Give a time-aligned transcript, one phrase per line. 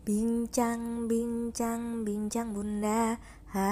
[0.00, 3.20] Bincang, bincang, bincang bunda
[3.52, 3.68] ha.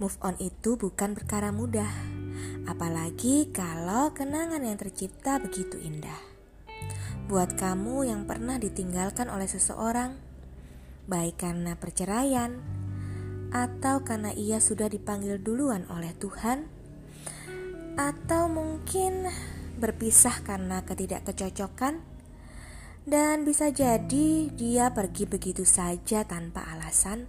[0.00, 1.92] Move on itu bukan perkara mudah,
[2.64, 6.31] apalagi kalau kenangan yang tercipta begitu indah.
[7.30, 10.18] Buat kamu yang pernah ditinggalkan oleh seseorang,
[11.06, 12.58] baik karena perceraian
[13.52, 16.66] atau karena ia sudah dipanggil duluan oleh Tuhan,
[18.00, 19.28] atau mungkin
[19.76, 22.00] berpisah karena ketidakkecocokan,
[23.04, 27.28] dan bisa jadi dia pergi begitu saja tanpa alasan.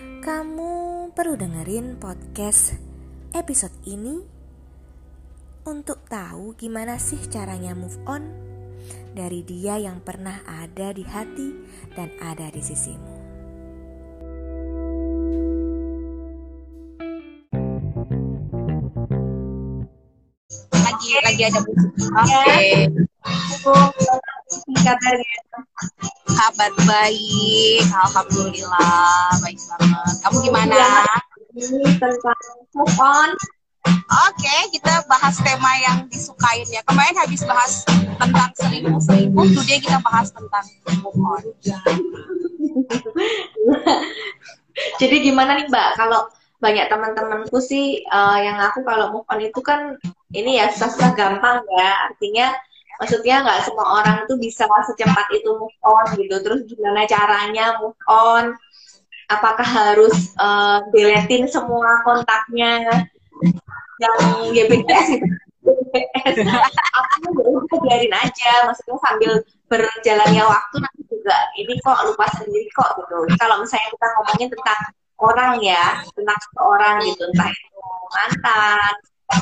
[0.00, 2.78] Kamu perlu dengerin podcast
[3.36, 4.22] episode ini
[5.66, 8.49] untuk tahu gimana sih caranya move on
[9.14, 11.48] dari dia yang pernah ada di hati
[11.94, 13.20] dan ada di sisimu.
[20.80, 21.90] lagi lagi ada musik.
[22.12, 22.44] Oke.
[24.80, 25.38] kabarnya
[26.30, 30.14] Kabar baik, alhamdulillah baik banget.
[30.24, 30.80] Kamu gimana?
[31.56, 32.40] ini tentang
[32.78, 33.30] move on
[33.86, 36.84] Oke, kita bahas tema yang disukain ya.
[36.84, 37.80] Kemarin habis bahas
[38.20, 40.64] tentang selingkuh-selingkuh, today kita bahas tentang
[41.00, 41.40] move on.
[45.00, 45.96] jadi gimana nih mbak?
[45.96, 46.28] Kalau
[46.60, 49.96] banyak teman-temanku sih eh, yang aku kalau move on itu kan
[50.36, 52.12] ini ya susah-susah gampang ya.
[52.12, 52.52] Artinya
[53.00, 56.36] maksudnya nggak semua orang tuh bisa secepat itu move on gitu.
[56.44, 58.52] Terus gimana caranya move on?
[59.32, 63.08] Apakah harus eh, deletin semua kontaknya
[64.00, 64.16] yang
[64.54, 65.26] GBS gitu
[65.60, 66.36] GBS
[67.70, 68.52] aku biarin aja.
[68.66, 69.32] Maksudnya sambil
[69.70, 73.18] berjalannya waktu nanti juga ini kok lupa sendiri kok gitu.
[73.38, 74.80] Kalau misalnya kita ngomongin tentang
[75.20, 77.22] orang ya tentang seseorang gitu.
[77.28, 77.80] Entah itu
[78.10, 78.92] mantan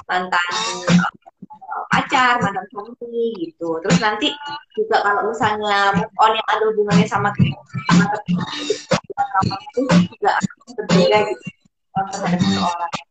[0.04, 0.50] mantan
[0.84, 3.78] eh, pacar mantan suami gitu.
[3.84, 4.28] Terus nanti
[4.76, 7.30] juga kalau misalnya move on yang ada hubungannya sama
[7.88, 8.04] sama
[9.16, 9.80] sama itu
[10.12, 11.46] juga akan berbeda gitu.
[11.98, 13.07] Terhadap seseorang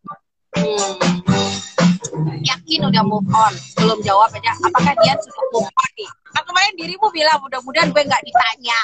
[2.47, 3.53] Yakin udah move on?
[3.79, 4.51] Belum jawab aja.
[4.63, 6.09] Apakah dia sudah move on nih?
[6.35, 8.79] Kan kemarin dirimu bilang mudah-mudahan gue nggak ditanya.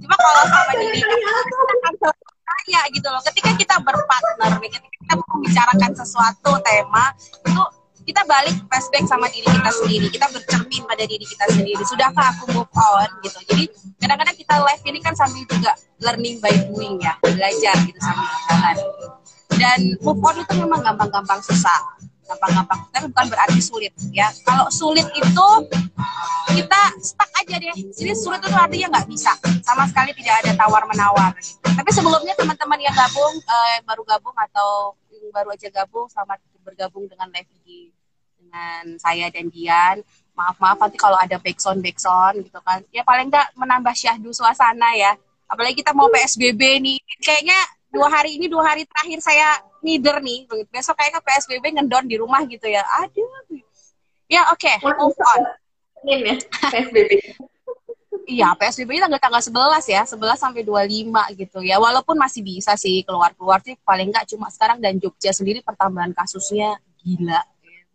[0.00, 2.10] Cuma kalau sama diri kita
[2.46, 3.22] tanya gitu loh.
[3.26, 7.04] Ketika kita berpartner, nih, ketika kita membicarakan sesuatu tema,
[7.46, 7.64] itu
[8.06, 10.06] kita balik flashback sama diri kita sendiri.
[10.10, 11.82] Kita bercermin pada diri kita sendiri.
[11.82, 13.38] Sudahkah aku move on gitu.
[13.50, 13.64] Jadi
[13.98, 18.76] kadang-kadang kita live ini kan sambil juga learning by doing ya, belajar gitu sambil jalan
[19.54, 21.98] dan move on itu memang gampang-gampang susah.
[22.26, 22.90] Gampang-gampang.
[22.90, 24.26] Tapi bukan berarti sulit ya.
[24.42, 25.48] Kalau sulit itu
[26.58, 27.76] kita stuck aja deh.
[27.94, 29.30] Jadi sulit itu artinya nggak bisa.
[29.62, 31.34] Sama sekali tidak ada tawar menawar
[31.86, 34.98] tapi sebelumnya teman-teman yang gabung eh, baru gabung atau
[35.30, 37.92] baru aja gabung selamat bergabung dengan live ini
[38.40, 40.00] dengan saya dan Dian.
[40.34, 42.80] Maaf maaf nanti kalau ada backsound backsound gitu kan.
[42.90, 45.14] Ya paling nggak menambah syahdu suasana ya.
[45.46, 46.98] Apalagi kita mau PSBB nih.
[47.22, 47.60] Kayaknya
[47.96, 49.48] dua hari ini dua hari terakhir saya
[49.80, 50.44] nider nih.
[50.68, 52.84] Besok kayaknya PSBB ngendon di rumah gitu ya.
[53.00, 53.24] Aduh
[54.28, 54.60] ya oke.
[54.60, 55.40] Okay, move on.
[56.04, 56.36] Ya
[56.72, 57.10] PSBB
[58.26, 60.02] iya PSBB tanggal tanggal 11 ya.
[60.04, 61.80] 11 sampai 25 gitu ya.
[61.80, 66.76] Walaupun masih bisa sih keluar-keluar sih paling nggak cuma sekarang dan Jogja sendiri pertambahan kasusnya
[67.00, 67.40] gila.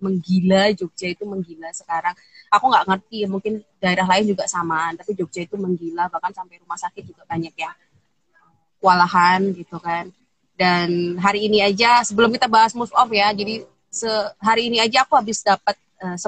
[0.02, 2.18] Menggila Jogja itu menggila sekarang.
[2.52, 6.60] Aku nggak ngerti ya mungkin daerah lain juga samaan tapi Jogja itu menggila bahkan sampai
[6.60, 7.72] rumah sakit juga banyak ya
[8.82, 10.10] kewalahan gitu kan.
[10.58, 13.64] Dan hari ini aja sebelum kita bahas move off ya, jadi
[14.42, 16.28] hari ini aja aku habis dapat uh, 10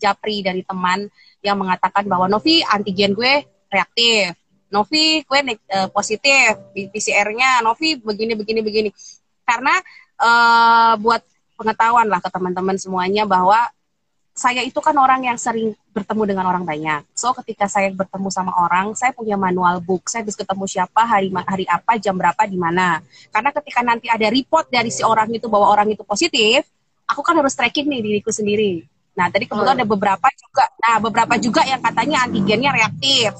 [0.00, 1.06] japri dari teman
[1.44, 4.34] yang mengatakan bahwa Novi antigen gue reaktif.
[4.72, 5.38] Novi gue
[5.70, 8.90] uh, positif PCR-nya Novi begini begini begini.
[9.44, 9.76] Karena
[10.18, 11.22] uh, buat
[11.54, 13.70] pengetahuan lah ke teman-teman semuanya bahwa
[14.34, 17.06] saya itu kan orang yang sering bertemu dengan orang banyak.
[17.14, 20.10] So ketika saya bertemu sama orang, saya punya manual book.
[20.10, 22.98] Saya bisa ketemu siapa, hari hari apa, jam berapa, di mana.
[23.30, 26.66] Karena ketika nanti ada report dari si orang itu bahwa orang itu positif,
[27.06, 28.82] aku kan harus tracking nih diriku sendiri.
[29.14, 33.30] Nah, tadi kebetulan ada beberapa juga, nah beberapa juga yang katanya antigennya reaktif.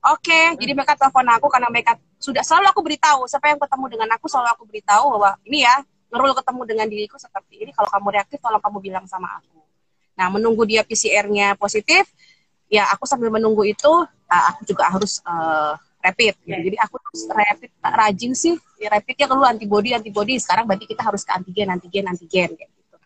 [0.00, 3.84] Oke, okay, jadi mereka telepon aku karena mereka sudah selalu aku beritahu, siapa yang ketemu
[3.92, 5.76] dengan aku selalu aku beritahu bahwa ini ya,
[6.08, 9.60] ngerul ketemu dengan diriku seperti ini, kalau kamu reaktif tolong kamu bilang sama aku.
[10.20, 12.04] Nah, menunggu dia PCR-nya positif,
[12.68, 15.72] ya aku sambil menunggu itu, uh, aku juga harus uh,
[16.04, 16.36] rapid.
[16.44, 16.60] Gitu.
[16.68, 20.36] Jadi aku harus rapid rajin sih, ya, rapidnya keluar antibody antibody.
[20.36, 22.52] Sekarang berarti kita harus ke antigen, antigen, antigen.
[22.52, 22.96] Kayak gitu.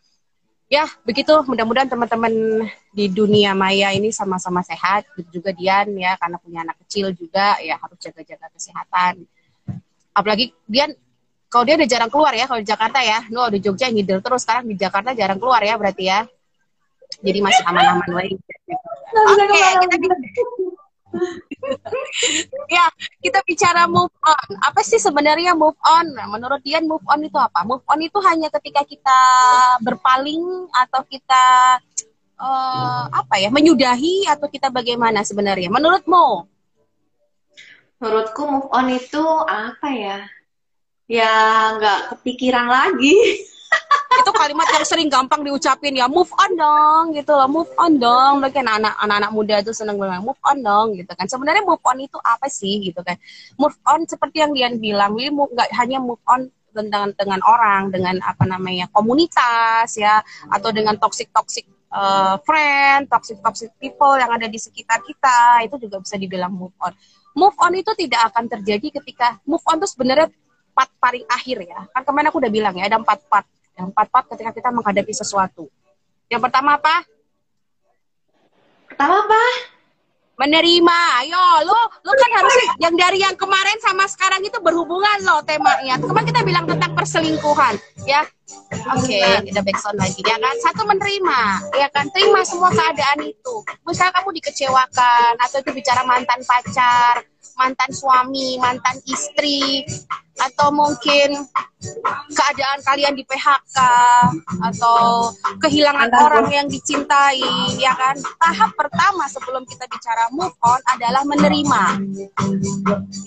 [0.66, 6.40] ya begitu mudah-mudahan teman-teman di dunia maya ini sama-sama sehat begitu juga Dian ya karena
[6.40, 9.28] punya anak kecil juga ya harus jaga-jaga kesehatan
[10.16, 10.96] apalagi Dian
[11.52, 14.42] kalau dia udah jarang keluar ya kalau di Jakarta ya lo di Jogja ngidel terus
[14.42, 16.26] sekarang di Jakarta jarang keluar ya berarti ya
[17.24, 18.36] jadi masih aman-aman lagi
[19.16, 20.14] oke okay, kita
[22.68, 22.86] ya,
[23.22, 24.48] kita bicara move on.
[24.62, 26.06] Apa sih sebenarnya move on?
[26.14, 27.62] Nah, menurut Dian move on itu apa?
[27.62, 29.20] Move on itu hanya ketika kita
[29.80, 31.44] berpaling atau kita
[32.38, 35.70] uh, apa ya, menyudahi atau kita bagaimana sebenarnya?
[35.70, 36.50] Menurutmu?
[38.02, 40.18] Menurutku move on itu apa ya?
[41.04, 41.32] Ya
[41.78, 43.14] nggak kepikiran lagi.
[44.14, 48.40] itu kalimat yang sering gampang diucapin ya move on dong gitu loh move on dong.
[48.40, 51.26] Mereka anak anak muda itu seneng bilang move on dong gitu kan.
[51.26, 53.18] Sebenarnya move on itu apa sih gitu kan?
[53.58, 58.18] Move on seperti yang Dian bilang ini nggak hanya move on dengan dengan orang dengan
[58.26, 60.18] apa namanya komunitas ya
[60.50, 61.62] atau dengan toxic toxic
[61.94, 66.74] uh, friend toxic toxic people yang ada di sekitar kita itu juga bisa dibilang move
[66.82, 66.92] on.
[67.34, 70.30] Move on itu tidak akan terjadi ketika move on itu sebenarnya
[70.74, 71.80] part paling akhir ya.
[71.94, 75.12] Kan kemarin aku udah bilang ya ada empat part yang empat part ketika kita menghadapi
[75.12, 75.66] sesuatu.
[76.30, 77.04] Yang pertama apa?
[78.88, 79.44] Pertama apa?
[80.34, 80.98] Menerima.
[81.22, 85.94] Ayo, lo lo kan harus yang dari yang kemarin sama sekarang itu berhubungan lo temanya.
[85.98, 88.26] Kemarin kita bilang tentang perselingkuhan, ya.
[88.98, 90.54] Oke, okay, kita backsound lagi ya kan.
[90.58, 91.40] Satu menerima,
[91.78, 92.10] ya kan.
[92.10, 93.54] Terima semua keadaan itu.
[93.86, 97.22] Misalnya kamu dikecewakan atau itu bicara mantan pacar,
[97.54, 99.86] mantan suami, mantan istri,
[100.34, 101.46] atau mungkin
[102.32, 103.78] keadaan kalian di PHK
[104.72, 107.44] atau kehilangan orang yang dicintai
[107.78, 108.16] ya kan?
[108.18, 111.82] Tahap pertama sebelum kita bicara move on adalah menerima.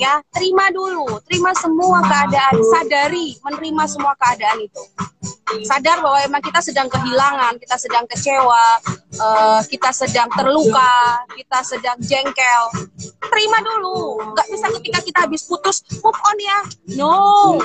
[0.01, 1.21] Ya terima dulu.
[1.25, 2.54] Terima semua keadaan.
[2.74, 4.83] Sadari menerima semua keadaan itu.
[5.63, 8.83] Sadar bahwa emang kita sedang kehilangan kita sedang kecewa
[9.15, 12.63] uh, kita sedang terluka kita sedang jengkel.
[13.27, 14.19] Terima dulu.
[14.33, 16.57] Nggak bisa ketika kita habis putus move on ya
[16.98, 17.62] no.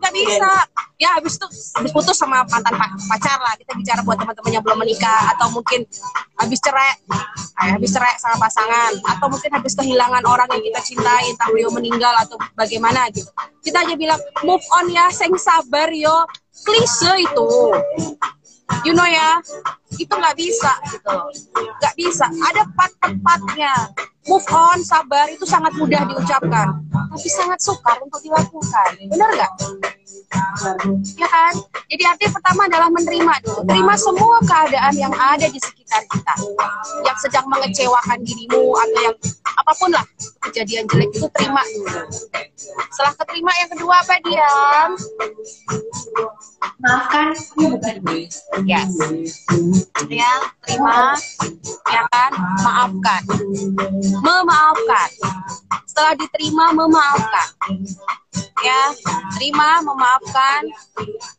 [0.00, 0.50] Nggak bisa.
[0.98, 1.46] Ya habis itu
[1.78, 2.74] habis putus sama mantan
[3.06, 3.54] pacar lah.
[3.54, 5.36] Kita bicara buat teman-teman yang belum menikah.
[5.36, 5.86] Atau mungkin
[6.40, 6.98] habis cerai.
[7.62, 8.92] Eh, habis cerai sama pasangan.
[9.06, 13.30] Atau mungkin habis kehilangan orang yang kita cintai entah beliau meninggal atau bagaimana gitu.
[13.62, 16.26] Kita aja bilang move on ya seng sabar yo.
[16.66, 17.48] Klise itu.
[18.84, 19.40] You know ya
[19.96, 21.16] itu nggak bisa gitu
[21.56, 22.26] nggak bisa.
[22.28, 23.72] Ada part-partnya
[24.28, 26.84] move on sabar itu sangat mudah diucapkan.
[26.92, 28.90] Tapi sangat sukar untuk dilakukan.
[29.08, 29.52] Benar nggak?
[31.16, 31.52] Ya kan?
[31.88, 33.60] Jadi arti pertama adalah menerima dulu.
[33.64, 36.34] Terima semua keadaan yang ada di sekitar kita.
[37.08, 39.16] Yang sedang mengecewakan dirimu atau yang
[39.58, 40.04] apa pun lah
[40.48, 42.04] kejadian jelek itu terima dulu.
[42.92, 44.90] Setelah keterima yang kedua apa diam
[46.78, 47.34] maafkan
[48.66, 48.92] yes
[50.08, 50.32] ya
[50.64, 51.14] terima
[51.88, 52.32] ya kan?
[52.64, 53.22] Maafkan.
[54.22, 55.10] Memaafkan.
[55.86, 57.48] Setelah diterima memaafkan
[58.64, 58.80] ya
[59.38, 60.66] terima memaafkan.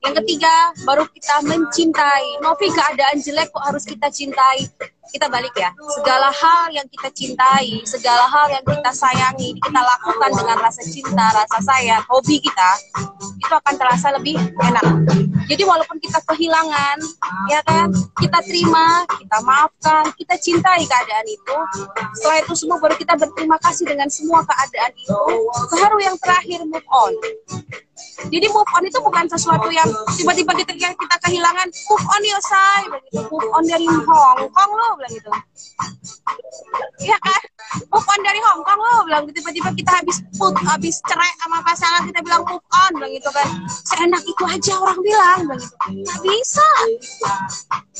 [0.06, 0.54] Yang ketiga
[0.88, 2.40] baru kita mencintai.
[2.42, 4.66] Novi keadaan jelek kok harus kita cintai?
[5.10, 5.74] Kita balik ya.
[6.00, 11.26] Segala hal yang kita cintai segala hal yang kita sayangi kita lakukan dengan rasa cinta
[11.34, 12.72] rasa sayang hobi kita
[13.40, 14.86] itu akan terasa lebih enak.
[15.50, 16.98] Jadi walaupun kita kehilangan
[17.50, 17.90] ya kan
[18.22, 21.58] kita terima kita maafkan kita cintai keadaan itu
[22.22, 25.22] setelah itu semua baru kita berterima kasih dengan semua keadaan itu.
[25.74, 27.14] Baru yang terakhir move on
[28.28, 32.84] jadi move on itu bukan sesuatu yang tiba-tiba kita, kita kehilangan move on ya say,
[32.92, 33.20] begitu.
[33.32, 35.30] Move on dari Hong Kong lo bilang gitu.
[37.00, 37.42] Iya kan?
[37.90, 39.40] Move on dari Hong Kong lo bilang gitu.
[39.40, 43.48] tiba-tiba kita habis put, habis cerai sama pasangan kita bilang move on bilang gitu kan.
[43.88, 45.76] Seenak itu aja orang bilang bilang gitu.
[46.04, 46.68] Nggak bisa.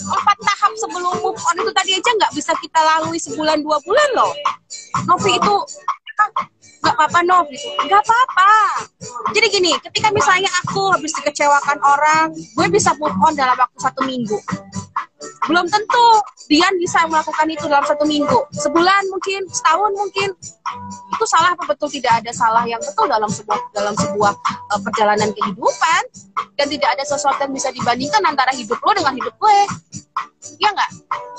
[0.04, 4.10] Empat tahap sebelum move on itu tadi aja nggak bisa kita lalui sebulan dua bulan
[4.16, 4.34] loh.
[5.08, 5.56] Novi itu
[6.80, 7.40] nggak apa-apa no.
[7.86, 8.52] Nggak apa-apa.
[9.36, 14.02] Jadi gini ketika misalnya aku habis dikecewakan orang gue bisa move on dalam waktu satu
[14.08, 14.38] minggu
[15.48, 16.06] belum tentu
[16.50, 18.40] Dian bisa melakukan itu dalam satu minggu.
[18.56, 20.34] Sebulan mungkin setahun mungkin.
[21.14, 21.94] Itu salah apa betul?
[21.94, 24.34] Tidak ada salah yang betul dalam sebuah dalam sebuah
[24.74, 26.02] uh, perjalanan kehidupan.
[26.58, 29.60] Dan tidak ada sesuatu yang bisa dibandingkan antara hidup lo dengan hidup gue.
[30.58, 30.92] Ya nggak?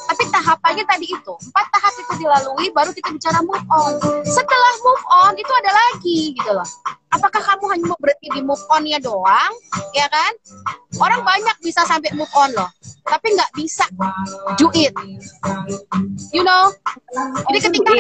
[0.07, 1.35] Tapi tahapannya tadi itu.
[1.51, 3.99] Empat tahap itu dilalui baru kita bicara move on.
[4.23, 6.69] Setelah move on itu ada lagi gitu loh
[7.11, 9.53] apakah kamu hanya mau berhenti di move on ya doang?
[9.95, 10.33] Ya kan?
[10.99, 12.71] Orang banyak bisa sampai move on loh.
[13.07, 13.85] Tapi nggak bisa
[14.59, 14.95] do it.
[16.31, 16.71] You know?
[17.51, 17.91] Jadi ketika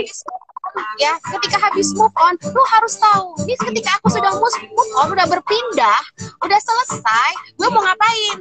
[0.98, 3.36] ya ketika habis move on lu harus tahu.
[3.44, 6.00] Ini ketika aku sudah move on udah berpindah
[6.40, 8.36] udah selesai gue mau ngapain?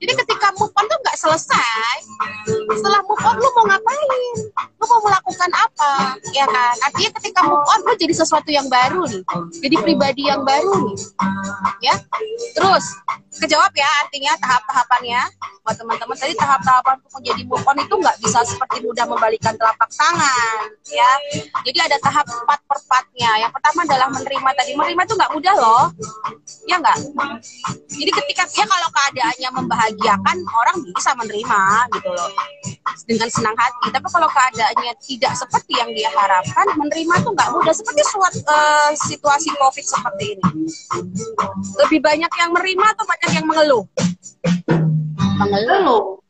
[0.00, 1.96] Jadi ketika move on tuh nggak selesai
[2.76, 4.32] setelah move on lu mau ngapain?
[4.80, 6.16] Lu mau melakukan apa?
[6.32, 6.74] Ya kan?
[6.86, 9.22] Artinya ketika move on lu jadi sesuatu yang baru nih.
[9.60, 10.98] Jadi pribadi yang baru nih.
[11.84, 11.94] Ya?
[12.56, 12.84] Terus
[13.40, 15.22] kejawab ya artinya tahap-tahapannya.
[15.64, 19.88] Buat teman-teman tadi tahap-tahapan untuk menjadi move on itu nggak bisa seperti mudah membalikan telapak
[19.92, 21.10] tangan ya
[21.64, 22.80] jadi ada tahap empat per
[23.20, 24.70] yang pertama adalah menerima tadi.
[24.72, 25.84] Menerima itu nggak mudah loh.
[26.64, 26.96] Ya nggak?
[27.88, 31.62] Jadi ketika ya kalau keadaannya membahagiakan orang bisa menerima
[31.96, 32.30] gitu loh.
[33.04, 33.92] Dengan senang hati.
[33.92, 37.74] Tapi kalau keadaannya tidak seperti yang dia harapkan menerima itu nggak mudah.
[37.76, 40.48] Seperti suatu uh, situasi covid seperti ini.
[41.86, 43.84] Lebih banyak yang menerima atau banyak yang mengeluh?
[45.40, 46.20] Mengeluh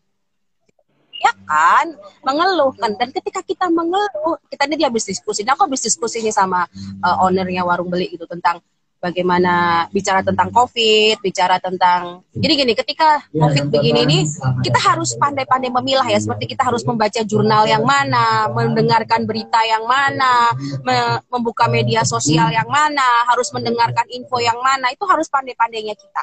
[1.20, 1.92] ya kan?
[2.24, 2.96] Mengeluh kan?
[2.96, 6.64] Dan ketika kita mengeluh kita ini dia habis diskusi dan aku habis diskusi ini sama
[7.04, 8.64] uh, ownernya warung beli itu tentang
[9.00, 14.18] bagaimana bicara tentang COVID, bicara tentang jadi gini, ketika COVID begini ini
[14.60, 19.88] kita harus pandai-pandai memilah ya, seperti kita harus membaca jurnal yang mana, mendengarkan berita yang
[19.88, 20.52] mana,
[20.84, 26.22] me membuka media sosial yang mana, harus mendengarkan info yang mana, itu harus pandai-pandainya kita.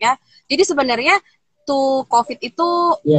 [0.00, 0.16] Ya,
[0.48, 1.20] jadi sebenarnya
[1.66, 2.68] tuh COVID itu
[3.06, 3.18] ya,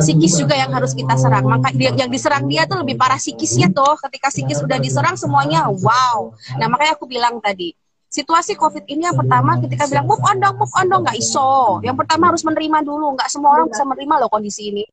[0.00, 1.46] psikis juga yang harus kita serang.
[1.46, 3.94] Maka dia, yang diserang dia tuh lebih parah psikisnya tuh.
[4.08, 6.32] Ketika psikis udah diserang semuanya wow.
[6.58, 7.72] Nah makanya aku bilang tadi
[8.14, 11.82] situasi COVID ini yang pertama ketika bilang move on dong, move on dong nggak iso.
[11.82, 13.18] Yang pertama harus menerima dulu.
[13.18, 14.86] Nggak semua orang bisa menerima loh kondisi ini.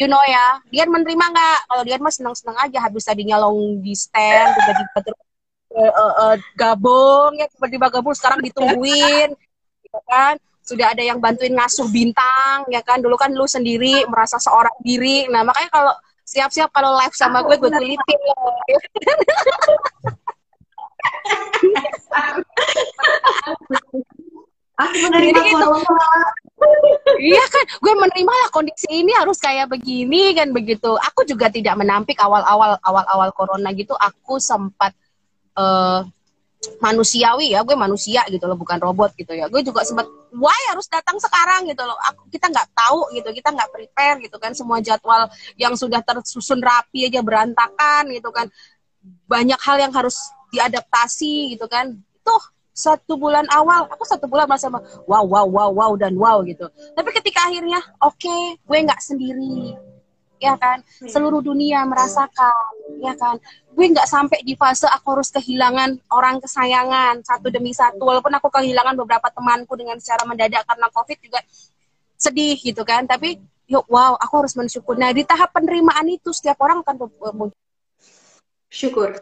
[0.00, 1.58] You know ya, dia menerima nggak?
[1.68, 5.20] Kalau dia mah senang-senang aja habis tadinya long di stand, tiba-tiba terus
[5.76, 9.36] uh, uh, uh, gabung ya tiba-tiba gabung sekarang ditungguin,
[9.84, 10.40] gitu kan?
[10.62, 13.02] Sudah ada yang bantuin ngasuh bintang ya kan?
[13.02, 15.26] Dulu kan lu sendiri merasa seorang diri.
[15.28, 15.92] Nah makanya kalau
[16.22, 18.54] siap-siap kalau live sama gue gue tulitin loh
[24.82, 25.68] aku menerima gitu.
[27.20, 27.64] iya kan?
[27.82, 30.50] Gue menerima lah kondisi ini harus kayak begini kan?
[30.50, 30.90] Begitu.
[31.12, 33.94] Aku juga tidak menampik awal-awal awal-awal corona gitu.
[33.98, 34.94] Aku sempat
[35.58, 36.06] uh,
[36.78, 39.50] manusiawi ya gue manusia gitu loh bukan robot gitu ya.
[39.50, 41.98] Gue juga sempat why harus datang sekarang gitu loh?
[42.10, 44.54] Aku kita nggak tahu gitu kita nggak prepare gitu kan.
[44.54, 45.26] Semua jadwal
[45.58, 48.46] yang sudah tersusun rapi aja berantakan gitu kan.
[49.26, 50.18] Banyak hal yang harus
[50.54, 51.98] diadaptasi gitu kan.
[52.22, 52.42] Tuh
[52.72, 54.72] satu bulan awal aku satu bulan merasa
[55.04, 56.70] wow wow wow wow dan wow gitu.
[56.94, 59.74] Tapi ketika akhirnya oke okay, gue nggak sendiri
[60.38, 60.78] ya kan.
[61.10, 63.38] Seluruh dunia merasakan ya kan
[63.82, 67.98] gue nggak sampai di fase aku harus kehilangan orang kesayangan satu demi satu.
[67.98, 71.42] Walaupun aku kehilangan beberapa temanku dengan secara mendadak karena covid juga
[72.14, 73.10] sedih gitu kan.
[73.10, 74.94] Tapi yuk wow aku harus mensyukur.
[74.94, 77.50] Nah di tahap penerimaan itu setiap orang akan
[78.70, 79.18] syukur.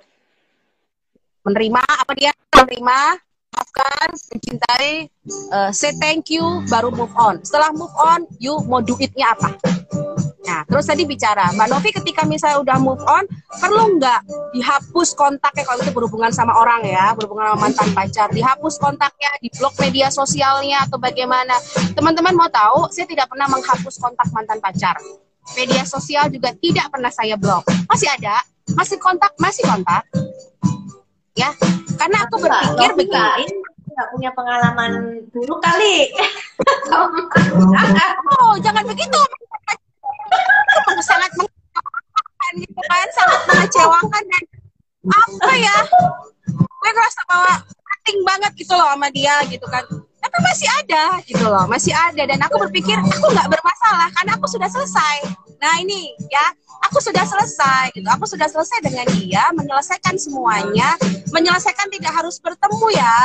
[1.41, 2.37] menerima apa dia?
[2.53, 3.17] Menerima
[3.57, 5.09] maafkan mencintai
[5.57, 7.41] uh, say thank you baru move on.
[7.41, 9.70] Setelah move on you mau duitnya apa
[10.41, 13.29] Nah, terus tadi bicara, Mbak Novi ketika misalnya udah move on,
[13.61, 14.21] perlu nggak
[14.57, 19.53] dihapus kontaknya kalau itu berhubungan sama orang ya, berhubungan sama mantan pacar, dihapus kontaknya, di
[19.53, 21.53] blok media sosialnya atau bagaimana?
[21.93, 24.97] Teman-teman mau tahu, saya tidak pernah menghapus kontak mantan pacar.
[25.61, 27.69] Media sosial juga tidak pernah saya blok.
[27.85, 28.41] Masih ada,
[28.73, 30.09] masih kontak, masih kontak.
[31.37, 31.53] Ya,
[32.01, 33.45] karena aku berpikir begini.
[33.91, 36.09] Nggak punya pengalaman buruk kali.
[38.41, 39.21] oh, jangan begitu
[41.11, 44.45] sangat mengecewakan gitu kan sangat mengecewakan dan
[45.11, 45.77] apa ya
[46.55, 49.85] gue ngerasa bahwa penting banget gitu loh sama dia gitu kan
[50.31, 51.05] tapi masih ada?
[51.27, 52.23] Gitu loh masih ada.
[52.23, 55.27] Dan aku berpikir aku nggak bermasalah karena aku sudah selesai.
[55.59, 56.47] Nah ini ya
[56.87, 58.07] aku sudah selesai gitu.
[58.09, 60.95] Aku sudah selesai dengan dia menyelesaikan semuanya.
[61.35, 63.19] Menyelesaikan tidak harus bertemu ya.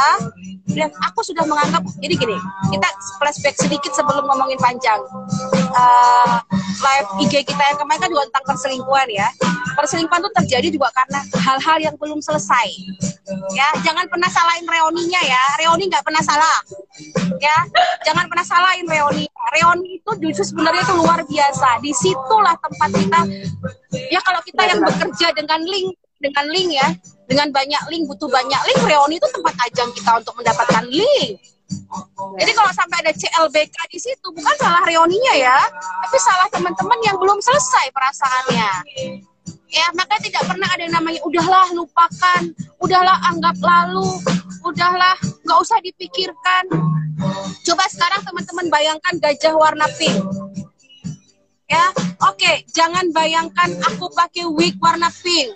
[0.65, 2.37] Dan aku sudah menganggap jadi gini
[2.73, 2.89] kita
[3.21, 4.99] flashback sedikit sebelum ngomongin panjang.
[5.71, 6.41] Uh,
[6.81, 9.27] live IG kita yang kemarin kan juga tentang perselingkuhan ya.
[9.75, 12.67] Perselingkuhan itu terjadi juga karena hal-hal yang belum selesai.
[13.55, 15.43] Ya jangan pernah salahin reoninya ya.
[15.61, 16.57] Reoni nggak pernah salah
[17.41, 17.57] ya
[18.07, 19.25] jangan pernah salahin reoni.
[19.55, 21.79] Reoni itu justru sebenarnya itu luar biasa.
[21.83, 23.19] Di situlah tempat kita
[24.11, 26.87] ya kalau kita yang bekerja dengan link dengan link ya
[27.27, 31.37] dengan banyak link butuh banyak link reoni itu tempat ajang kita untuk mendapatkan link.
[32.37, 35.57] Jadi kalau sampai ada CLBK di situ bukan salah reoninya ya
[36.05, 38.69] tapi salah teman-teman yang belum selesai perasaannya
[39.75, 42.41] ya maka tidak pernah ada yang namanya udahlah lupakan.
[42.79, 44.07] Udahlah anggap lalu.
[44.63, 46.63] Udahlah nggak usah dipikirkan.
[47.67, 50.15] Coba sekarang teman-teman bayangkan gajah warna pink.
[51.67, 51.91] Ya
[52.23, 55.51] oke okay, jangan bayangkan aku pakai wig warna pink.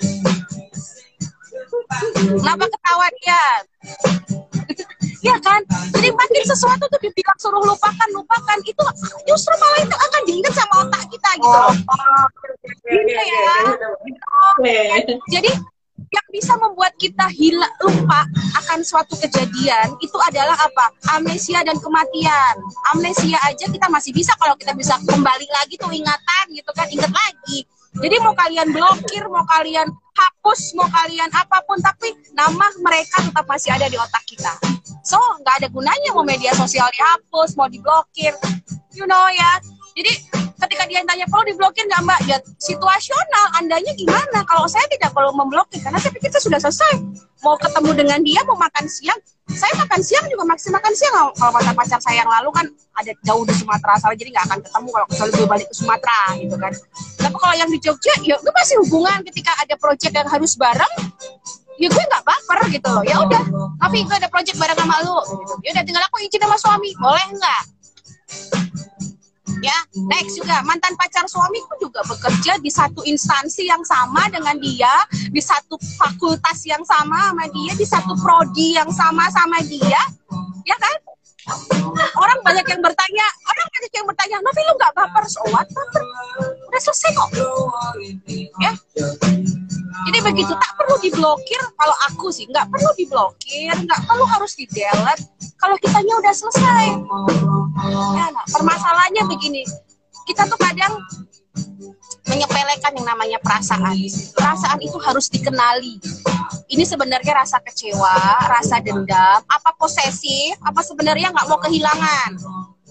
[2.19, 3.43] Kenapa ketawa dia?
[5.19, 5.61] ya kan?
[5.95, 8.83] Jadi makin sesuatu tuh dibilang suruh lupakan, lupakan itu
[9.27, 11.59] justru malah itu akan diingat sama otak kita gitu.
[11.59, 11.71] Oh,
[12.87, 13.57] gitu ya.
[15.39, 15.51] Jadi
[16.09, 18.25] yang bisa membuat kita hilang lupa
[18.57, 20.89] akan suatu kejadian itu adalah apa?
[21.13, 22.55] Amnesia dan kematian.
[22.95, 27.11] Amnesia aja kita masih bisa kalau kita bisa kembali lagi tuh ingatan gitu kan, ingat
[27.13, 27.67] lagi.
[27.89, 33.45] Jadi mau kalian blokir, mau kalian hapus, mau kalian apa pun, tapi nama mereka tetap
[33.49, 34.53] masih ada di otak kita.
[35.03, 38.35] So nggak ada gunanya mau media sosial dihapus, mau diblokir,
[38.93, 39.59] you know ya.
[39.95, 40.11] Jadi
[40.59, 42.19] ketika dia tanya perlu diblokir nggak mbak?
[42.27, 43.45] Ya situasional.
[43.59, 44.43] Andanya gimana?
[44.45, 46.93] Kalau saya tidak perlu memblokir karena saya pikir saya sudah selesai.
[47.43, 51.13] Mau ketemu dengan dia mau makan siang saya makan siang juga masih makan siang.
[51.33, 52.65] Kalau pacar pacar saya yang lalu kan
[53.01, 56.21] ada jauh di Sumatera asal jadi nggak akan ketemu kalau kecuali gue balik ke Sumatera
[56.37, 56.73] gitu kan.
[57.17, 60.93] Tapi kalau yang di Jogja ya gue masih hubungan ketika ada project yang harus bareng
[61.79, 62.93] ya gue nggak baper gitu.
[63.07, 63.43] Ya udah
[63.79, 65.17] tapi gue ada project bareng sama lu.
[65.63, 66.91] Ya udah tinggal aku izin sama suami.
[66.99, 67.63] Boleh nggak?
[69.63, 69.75] Ya
[70.07, 70.59] next juga.
[70.67, 74.91] Mantan pacar suamiku juga bekerja di satu instansi yang sama dengan dia
[75.31, 79.99] di satu fakultas yang sama sama dia di satu prodi yang sama sama dia.
[80.67, 80.95] Ya kan?
[82.13, 85.23] Orang banyak yang bertanya orang banyak yang bertanya Novi lu nggak baper?
[85.25, 87.29] So udah selesai kok.
[88.59, 88.71] Ya
[90.09, 94.65] jadi begitu tak perlu diblokir kalau aku sih nggak perlu diblokir nggak perlu harus di
[94.69, 95.23] delete
[95.57, 96.85] kalau kitanya udah selesai
[98.15, 99.63] ya nah, permasalahannya begini
[100.29, 100.93] kita tuh kadang
[102.29, 103.97] menyepelekan yang namanya perasaan.
[104.37, 105.97] Perasaan itu harus dikenali.
[106.69, 112.37] Ini sebenarnya rasa kecewa, rasa dendam, apa posesif, apa sebenarnya nggak mau kehilangan.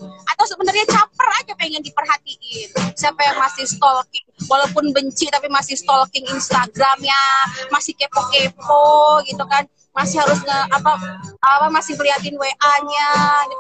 [0.05, 2.69] Atau sebenarnya caper aja pengen diperhatiin.
[2.95, 7.23] Siapa yang masih stalking, walaupun benci tapi masih stalking Instagramnya,
[7.71, 9.67] masih kepo-kepo gitu kan.
[9.97, 10.95] Masih harus nge, apa
[11.43, 13.09] apa masih ngeliatin WA-nya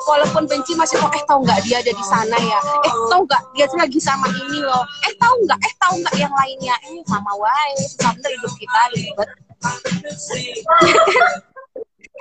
[0.07, 2.61] walaupun benci masih kok eh tahu nggak dia ada di sana ya?
[2.87, 4.87] Eh tahu nggak dia tuh lagi sama ini loh?
[5.03, 5.59] Eh tahu nggak?
[5.59, 6.79] Eh tahu nggak yang lainnya?
[6.87, 9.31] Eh sama wae susah bener hidup kita ribet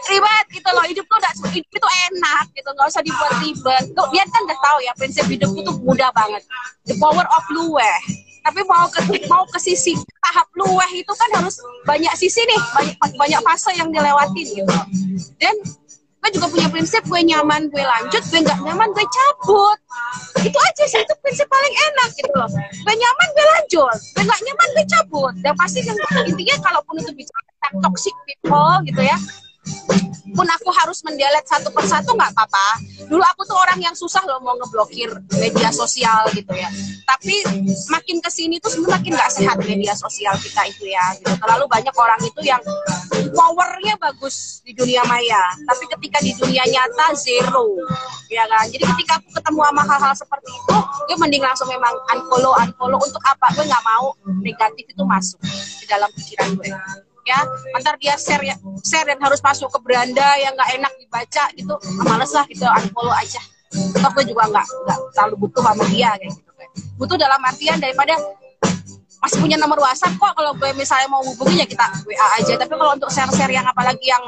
[0.05, 3.83] ribet gitu loh hidup tuh udah hidup itu enak gitu nggak usah dibuat ribet.
[3.97, 6.45] Tuh dia kan udah tahu ya prinsip hidupku tuh mudah banget.
[6.86, 7.99] The power of luweh.
[8.45, 12.95] Tapi mau ke mau ke sisi tahap luweh itu kan harus banyak sisi nih banyak
[13.19, 14.75] banyak fase yang dilewatin gitu.
[15.41, 15.55] Dan
[16.17, 19.77] gue juga punya prinsip gue nyaman gue lanjut gue nggak nyaman gue cabut.
[20.45, 22.49] Itu aja sih itu prinsip paling enak gitu loh.
[22.55, 23.97] Gue nyaman gue lanjut.
[24.15, 25.33] Gue nggak nyaman gue cabut.
[25.43, 29.17] Dan pasti yang intinya kalaupun itu bicara tentang toxic people gitu ya
[30.38, 32.67] pun aku harus mendelet satu persatu nggak apa-apa.
[33.10, 35.10] Dulu aku tuh orang yang susah loh mau ngeblokir
[35.41, 36.69] media sosial gitu ya.
[37.10, 37.41] Tapi
[37.89, 41.17] makin ke sini tuh sebenarnya makin nggak sehat media sosial kita itu ya.
[41.17, 41.34] Gitu.
[41.41, 42.62] Terlalu banyak orang itu yang
[43.34, 47.73] powernya bagus di dunia maya, tapi ketika di dunia nyata zero,
[48.30, 48.69] ya kan.
[48.69, 50.77] Jadi ketika aku ketemu sama hal-hal seperti itu,
[51.10, 53.49] gue mending langsung memang unfollow, unfollow untuk apa?
[53.58, 54.13] Gue nggak mau
[54.45, 55.39] negatif itu masuk
[55.82, 56.71] di dalam pikiran gue
[57.27, 57.43] ya.
[57.75, 58.55] Antar dia share ya
[58.87, 61.75] share dan harus masuk ke beranda yang nggak enak dibaca gitu.
[62.07, 63.41] Males lah gitu unfollow aja.
[63.75, 67.77] Toh gue juga nggak nggak terlalu butuh sama dia kayak gitu kan butuh dalam artian
[67.77, 68.15] daripada
[69.17, 70.33] masih punya nomor WhatsApp kok.
[70.37, 72.53] Kalau gue misalnya mau hubungi ya kita WA aja.
[72.55, 74.23] Tapi kalau untuk share-share yang apalagi yang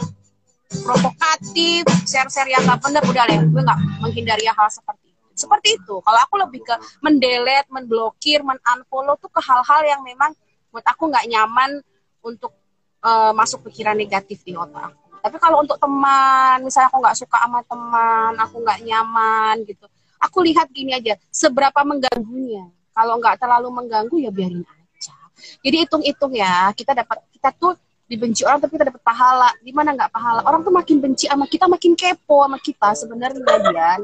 [0.69, 5.25] provokatif share-share yang nggak benar udah deh gue nggak menghindari hal seperti itu.
[5.33, 5.95] Seperti itu.
[6.03, 10.35] Kalau aku lebih ke mendelete menblokir menunfollow tuh ke hal-hal yang memang
[10.69, 11.81] buat aku nggak nyaman
[12.21, 12.58] untuk
[13.03, 15.09] uh, masuk pikiran negatif di otak aku.
[15.19, 19.85] Tapi kalau untuk teman, misalnya aku nggak suka sama teman, aku nggak nyaman gitu,
[20.19, 22.71] aku lihat gini aja, seberapa mengganggunya.
[22.95, 25.15] Kalau nggak terlalu mengganggu ya biarin aja.
[25.63, 27.75] Jadi hitung-hitung ya, kita dapat kita tuh
[28.09, 29.49] dibenci orang tapi kita dapat pahala.
[29.59, 30.41] Gimana nggak pahala?
[30.47, 34.01] Orang tuh makin benci sama kita, makin kepo sama kita sebenarnya Dian.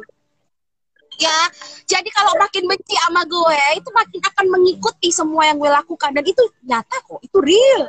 [1.15, 1.39] Ya,
[1.87, 6.27] jadi kalau makin benci sama gue, itu makin akan mengikuti semua yang gue lakukan dan
[6.27, 7.87] itu nyata kok, itu real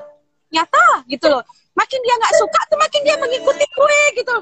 [0.56, 1.42] nyata gitu loh
[1.76, 4.36] makin dia nggak suka tuh makin dia mengikuti gue gitu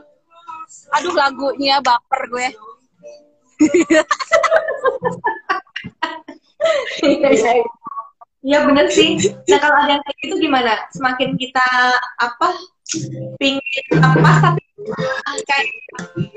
[0.95, 2.47] aduh lagunya baper gue
[8.45, 9.17] Iya bener sih.
[9.49, 10.77] Nah kalau ada yang kayak gitu gimana?
[10.93, 11.65] Semakin kita
[12.21, 12.49] apa
[13.41, 14.63] pingin lepas tapi
[15.49, 15.65] kayak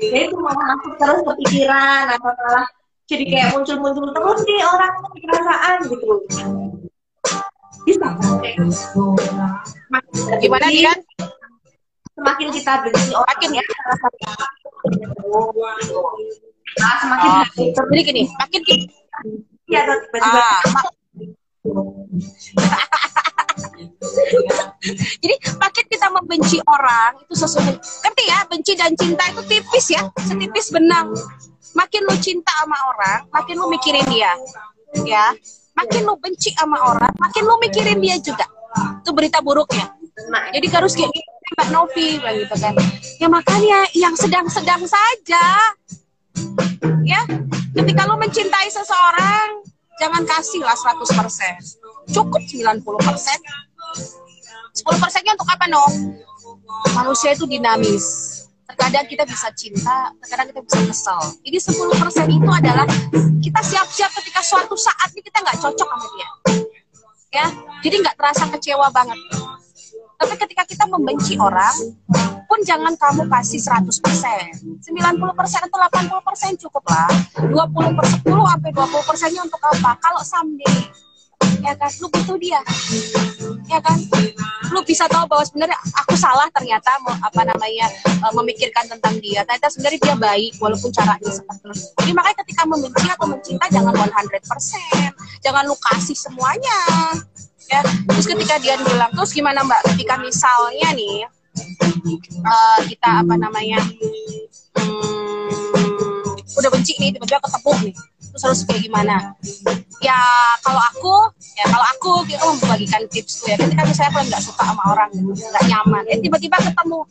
[0.00, 2.66] ya itu mau masuk terus ke pikiran atau malah
[3.08, 6.12] jadi kayak muncul-muncul terus nih orang perasaan gitu
[7.86, 8.08] bisa.
[10.40, 10.92] Gimana dia
[12.18, 13.62] semakin kita benci orang ya.
[16.78, 17.46] Nah, semakin ah.
[17.94, 18.86] jadi gini makin kita
[19.70, 20.42] ya tiba-tiba.
[20.42, 20.60] Ah.
[25.22, 28.42] jadi makin kita mem benci orang itu sesuatu ngerti ya?
[28.50, 31.14] Benci dan cinta itu tipis ya setipis benang.
[31.76, 34.34] Makin lu cinta sama orang makin lu mikirin dia
[35.04, 35.36] ya
[35.78, 38.46] makin lu benci sama orang makin lu mikirin dia juga.
[39.02, 39.94] Itu berita buruknya.
[40.50, 42.74] Jadi harus kayak gitu Mbak Novi gitu kan.
[43.22, 45.44] Ya makanya yang sedang-sedang saja
[47.06, 47.22] ya.
[47.78, 49.62] Ketika lu mencintai seseorang
[49.98, 52.86] jangan kasih lah 100% cukup 90%
[54.78, 55.82] 10 persennya untuk apa no
[56.94, 58.06] manusia itu dinamis
[58.68, 62.86] terkadang kita bisa cinta terkadang kita bisa kesel jadi 10 persen itu adalah
[63.40, 66.28] kita siap-siap ketika suatu saat ini kita nggak cocok sama dia
[67.28, 67.46] ya
[67.80, 69.16] jadi nggak terasa kecewa banget
[70.18, 71.72] tapi ketika kita membenci orang
[72.48, 74.82] pun jangan kamu kasih 100%.
[74.82, 74.90] 90%
[75.68, 77.06] atau 80% cukup lah.
[77.38, 79.94] 20 per 10 sampai 20 persennya untuk apa?
[80.02, 80.90] Kalau someday
[81.62, 81.90] ya kan?
[82.00, 82.60] Lu butuh dia.
[83.68, 83.98] Ya kan?
[84.72, 86.90] Lu bisa tahu bahwa sebenarnya aku salah ternyata
[87.22, 87.86] apa namanya
[88.24, 89.44] uh, memikirkan tentang dia.
[89.44, 91.86] Ternyata sebenarnya dia baik walaupun caranya seperti itu.
[92.02, 96.78] Jadi makanya ketika membenci atau mencinta jangan 100% jangan lu kasih semuanya.
[97.68, 97.84] Ya.
[97.84, 99.84] Terus ketika dia bilang terus gimana mbak?
[99.92, 101.28] Ketika misalnya nih
[102.44, 103.82] uh, kita apa namanya
[104.78, 105.36] hmm,
[106.58, 107.94] udah benci nih tiba-tiba ketemu nih
[108.38, 109.34] terus kayak gimana.
[109.98, 110.18] Ya
[110.62, 111.14] kalau aku
[111.58, 113.56] ya kalau aku kita membagikan tips tuh ya.
[113.58, 116.02] Ketika misalnya aku nggak suka sama orang nggak nyaman.
[116.06, 117.02] Ya tiba-tiba ketemu.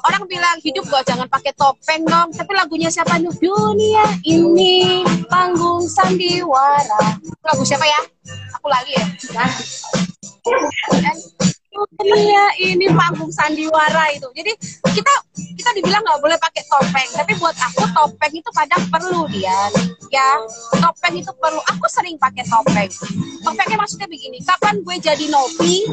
[0.00, 2.32] Orang bilang hidup gak jangan pakai topeng dong.
[2.32, 3.20] Tapi lagunya siapa?
[3.20, 7.20] Nih dunia ini panggung sandiwara.
[7.44, 8.00] Lagu siapa ya?
[8.56, 9.04] Aku lagi ya
[11.70, 14.26] dunia ini panggung sandiwara itu.
[14.34, 14.52] Jadi
[14.90, 15.12] kita
[15.54, 19.54] kita dibilang nggak boleh pakai topeng tapi buat aku topeng itu kadang perlu dia.
[20.10, 20.28] Ya
[20.82, 21.62] topeng itu perlu.
[21.70, 22.90] Aku sering pakai topeng.
[23.46, 25.86] Topengnya maksudnya begini kapan gue jadi Novi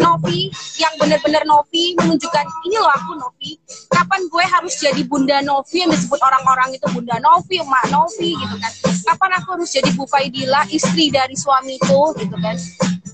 [0.00, 0.50] Novi
[0.82, 3.60] yang bener-bener Novi menunjukkan ini loh aku Novi.
[3.92, 5.84] Kapan gue harus jadi Bunda Novi?
[5.84, 8.72] Yang disebut orang-orang itu Bunda Novi Mak Novi gitu kan.
[9.12, 12.56] Kapan aku harus jadi Bu Faidila istri dari suamiku gitu kan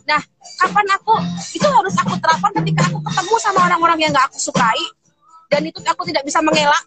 [0.09, 0.21] nah
[0.65, 1.15] kapan aku
[1.53, 4.81] itu harus aku terapkan ketika aku ketemu sama orang-orang yang gak aku sukai
[5.49, 6.85] dan itu aku tidak bisa mengelak.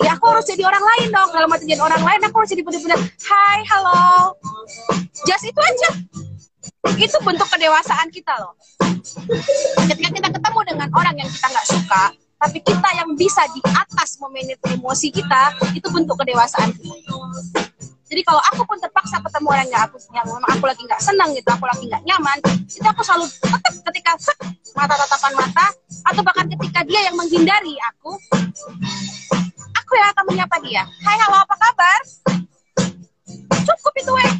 [0.00, 1.28] Ya aku harus jadi orang lain dong.
[1.36, 4.32] Kalau mau jadi orang lain aku harus jadi benar-benar hai halo.
[5.28, 5.88] Just itu aja.
[6.96, 8.56] Itu bentuk kedewasaan kita loh.
[9.84, 12.04] Ketika kita ketemu dengan orang yang kita nggak suka
[12.40, 16.96] tapi kita yang bisa di atas memanage emosi kita itu bentuk kedewasaan kita
[18.10, 21.30] jadi kalau aku pun terpaksa ketemu orang yang aku yang memang aku lagi nggak senang
[21.30, 24.38] gitu, aku lagi nggak nyaman, itu aku selalu tetap ketika set,
[24.74, 25.66] mata tatapan mata
[26.10, 28.18] atau bahkan ketika dia yang menghindari aku,
[29.78, 30.82] aku yang akan menyapa dia.
[31.06, 32.00] Hai, halo, apa kabar?
[33.62, 34.34] Cukup itu, eh.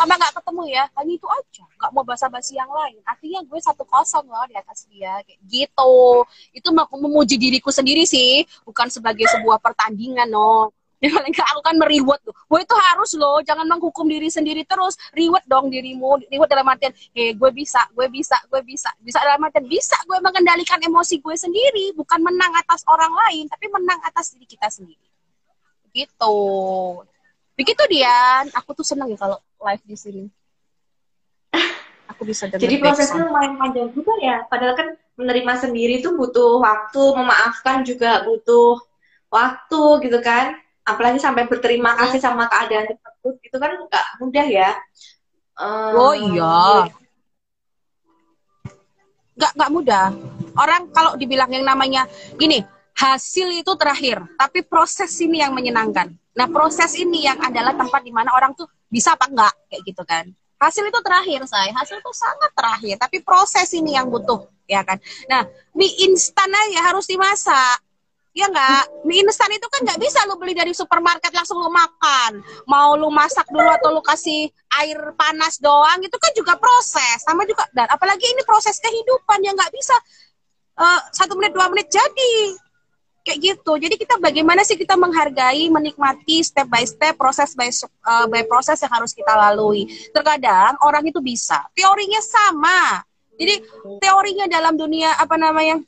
[0.00, 1.64] Sama nggak ketemu ya, hanya itu aja.
[1.76, 3.04] Nggak mau basa-basi yang lain.
[3.04, 6.24] Artinya gue satu kosong loh di atas dia, kayak gitu.
[6.56, 10.72] Itu memuji diriku sendiri sih, bukan sebagai sebuah pertandingan, no
[11.02, 12.34] ya paling gak aku kan meriwet tuh.
[12.50, 14.98] Gue itu harus loh jangan menghukum diri sendiri terus.
[15.14, 18.90] Reward dong dirimu reward dalam artian eh gue bisa gue bisa gue bisa.
[18.98, 23.70] Bisa dalam artian bisa gue mengendalikan emosi gue sendiri bukan menang atas orang lain tapi
[23.70, 25.06] menang atas diri kita sendiri.
[25.94, 26.38] Gitu.
[27.54, 28.50] Begitu Dian.
[28.58, 30.24] Aku tuh seneng ya kalau live di sini.
[32.10, 34.42] Aku bisa jadi prosesnya lumayan panjang juga ya.
[34.50, 38.82] Padahal kan menerima sendiri tuh butuh waktu memaafkan juga butuh
[39.30, 40.58] waktu gitu kan
[40.94, 44.70] apalagi sampai berterima kasih sama keadaan tersebut itu kan nggak mudah ya.
[45.58, 46.88] Um, oh iya.
[49.36, 50.06] Nggak nggak mudah.
[50.58, 52.64] Orang kalau dibilang yang namanya gini
[52.98, 56.10] hasil itu terakhir tapi proses ini yang menyenangkan.
[56.34, 60.02] Nah proses ini yang adalah tempat di mana orang tuh bisa apa enggak kayak gitu
[60.02, 60.24] kan.
[60.58, 64.98] Hasil itu terakhir saya hasil itu sangat terakhir tapi proses ini yang butuh ya kan.
[65.30, 65.46] Nah
[65.78, 67.78] mie instan aja harus dimasak
[68.38, 69.02] ya nggak?
[69.02, 72.38] Mie instan itu kan nggak bisa lu beli dari supermarket langsung lu makan.
[72.70, 74.46] Mau lu masak dulu atau lu kasih
[74.78, 77.18] air panas doang itu kan juga proses.
[77.26, 79.96] Sama juga dan apalagi ini proses kehidupan yang nggak bisa
[80.78, 82.54] uh, satu menit dua menit jadi.
[83.26, 83.72] Kayak gitu.
[83.76, 87.68] Jadi kita bagaimana sih kita menghargai menikmati step by step proses by
[88.06, 89.84] uh, by proses yang harus kita lalui.
[90.14, 91.60] Terkadang orang itu bisa.
[91.74, 93.02] Teorinya sama.
[93.38, 93.62] Jadi
[94.02, 95.78] teorinya dalam dunia apa namanya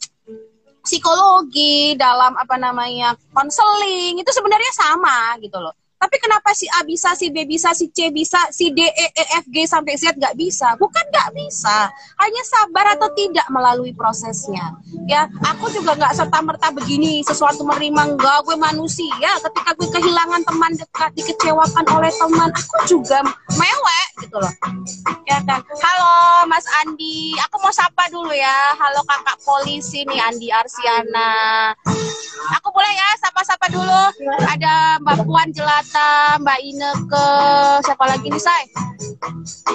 [0.85, 5.73] psikologi, dalam apa namanya konseling itu sebenarnya sama gitu loh.
[6.01, 9.25] Tapi kenapa si A bisa, si B bisa, si C bisa, si D, E, E
[9.37, 10.73] F, G sampai Z nggak bisa?
[10.81, 14.73] Bukan nggak bisa, hanya sabar atau tidak melalui prosesnya.
[15.05, 19.31] Ya, aku juga nggak serta merta begini, sesuatu menerima enggak, gue manusia.
[19.45, 23.21] Ketika gue kehilangan teman dekat, dikecewakan oleh teman, aku juga
[23.61, 24.55] mewek gitu loh.
[25.29, 25.61] Ya kan.
[25.61, 28.73] Halo Mas Andi, aku mau sapa dulu ya.
[28.81, 31.73] Halo kakak polisi nih Andi Arsiana.
[32.61, 34.03] Aku boleh ya sapa-sapa dulu.
[34.49, 35.49] Ada Mbak Puan
[35.91, 37.31] Jelata, Mbak Ineke,
[37.83, 38.63] siapa lagi nih say?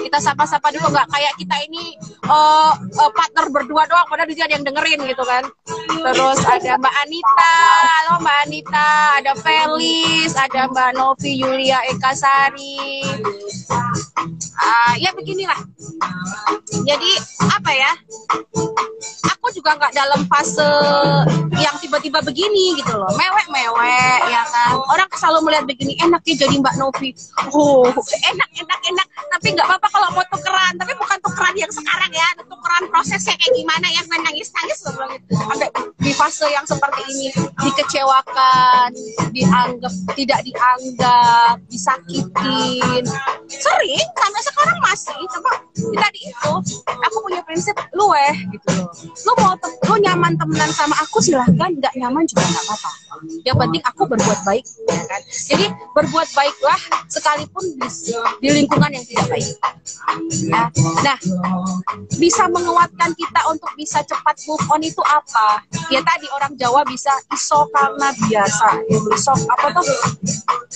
[0.00, 1.92] Kita sapa-sapa dulu nggak kayak kita ini
[2.24, 5.44] uh, uh, partner berdua doang, padahal dia ada yang dengerin gitu kan.
[5.92, 7.56] Terus ada Mbak Anita,
[8.00, 8.88] halo Mbak Anita,
[9.20, 13.04] ada Felis, ada Mbak Novi Yulia Ekasari.
[14.56, 15.60] Uh, ya beginilah.
[16.80, 17.10] Jadi
[17.44, 17.92] apa ya?
[19.36, 20.72] Aku juga nggak dalam fase
[21.60, 26.34] yang tiba-tiba begini gitu loh mewek mewek ya kan orang selalu melihat begini enak ya
[26.46, 27.10] jadi mbak Novi.
[27.52, 27.86] Oh
[28.32, 29.06] enak enak enak.
[29.36, 30.72] Tapi nggak apa-apa kalau mau tukeran.
[30.78, 32.28] Tapi bukan tukeran yang sekarang ya.
[32.46, 34.00] Tukeran prosesnya kayak gimana ya?
[34.06, 35.68] Gue nangis nangis loh gitu sampai
[36.00, 38.90] di fase yang seperti ini dikecewakan
[39.34, 43.04] dianggap tidak dianggap disakitin.
[43.50, 45.18] Sering sampai sekarang masih.
[45.26, 46.52] Coba tadi itu
[46.86, 48.88] aku punya prinsip lu eh gitu loh.
[49.26, 51.70] Lu mau lu nyaman temenan sama aku silahkan.
[51.74, 52.90] Nggak nyaman juga nggak apa-apa.
[53.42, 55.20] Yang penting aku berbuat baik ya kan.
[55.26, 56.76] Jadi berbuat baiklah
[57.08, 57.88] sekalipun di,
[58.44, 59.48] di lingkungan yang tidak baik.
[60.44, 60.68] Ya.
[61.00, 61.16] nah
[62.20, 65.64] bisa menguatkan kita untuk bisa cepat move on itu apa?
[65.88, 68.68] Ya tadi orang Jawa bisa iso karena biasa.
[68.92, 69.86] Iso apa tuh?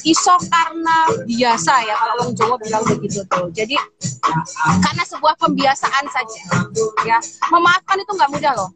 [0.09, 3.53] Iso karena biasa ya kalau orang Jawa bilang begitu tuh.
[3.53, 3.77] Jadi
[4.81, 6.41] karena sebuah pembiasaan saja
[7.05, 7.21] ya.
[7.53, 8.73] Memaafkan itu nggak mudah loh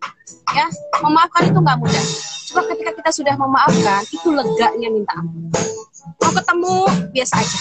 [0.52, 0.68] ya.
[1.00, 2.04] Memaafkan itu nggak mudah.
[2.52, 5.84] Coba ketika kita sudah memaafkan itu leganya minta ampun
[6.20, 6.76] mau ketemu
[7.12, 7.58] biasa aja.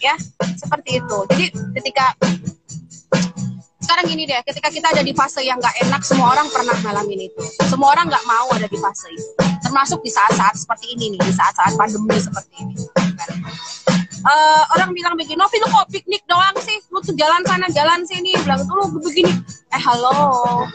[0.00, 0.14] Ya
[0.56, 1.18] seperti itu.
[1.32, 1.44] Jadi
[1.80, 2.06] ketika
[3.86, 7.30] sekarang gini deh ketika kita ada di fase yang nggak enak semua orang pernah ngalamin
[7.30, 7.42] itu.
[7.70, 9.30] Semua orang nggak mau ada di fase itu.
[9.62, 12.74] Termasuk di saat-saat seperti ini nih di saat-saat pandemi seperti ini.
[14.26, 18.02] Uh, orang bilang begini, Novi lu kok piknik doang sih, lu tuh jalan sana jalan
[18.02, 19.30] sini, bilang tuh lu begini,
[19.70, 20.66] eh halo,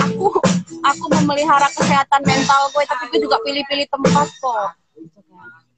[0.00, 0.40] aku
[0.80, 4.81] aku memelihara kesehatan mental gue, tapi gue juga pilih-pilih tempat kok.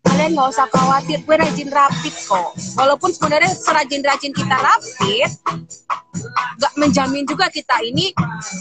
[0.05, 2.51] Kalian nggak usah khawatir, gue rajin rapid kok.
[2.77, 5.31] Walaupun sebenarnya serajin-rajin kita rapid,
[6.61, 8.15] nggak menjamin juga kita ini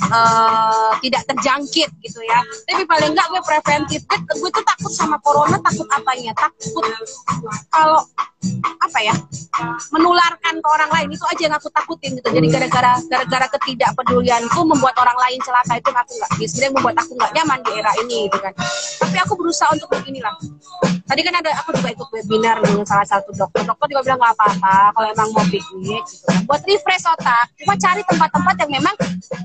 [0.10, 2.40] uh, tidak terjangkit gitu ya.
[2.68, 4.02] Tapi paling nggak gue preventif.
[4.10, 6.34] Gue tuh takut sama corona, takut apanya?
[6.34, 6.84] Takut
[7.70, 8.02] kalau
[8.84, 9.16] apa ya
[9.96, 12.28] menularkan ke orang lain itu aja yang aku takutin gitu.
[12.28, 16.32] Jadi gara-gara gara-gara ketidakpedulianku membuat orang lain celaka itu aku nggak.
[16.50, 18.54] Sebenarnya membuat aku nggak nyaman di era ini gitu kan.
[19.00, 20.36] Tapi aku berusaha untuk beginilah.
[21.04, 23.65] Tadi kan ada aku juga ikut webinar dengan salah satu dokter.
[23.65, 26.41] Dokter juga bilang nggak apa-apa kalau emang mau piknik gitu kan.
[26.46, 28.96] Buat refresh otak cuma cari tempat-tempat yang memang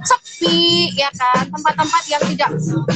[0.05, 1.49] sepi ya kan.
[1.49, 2.51] Tempat-tempat yang tidak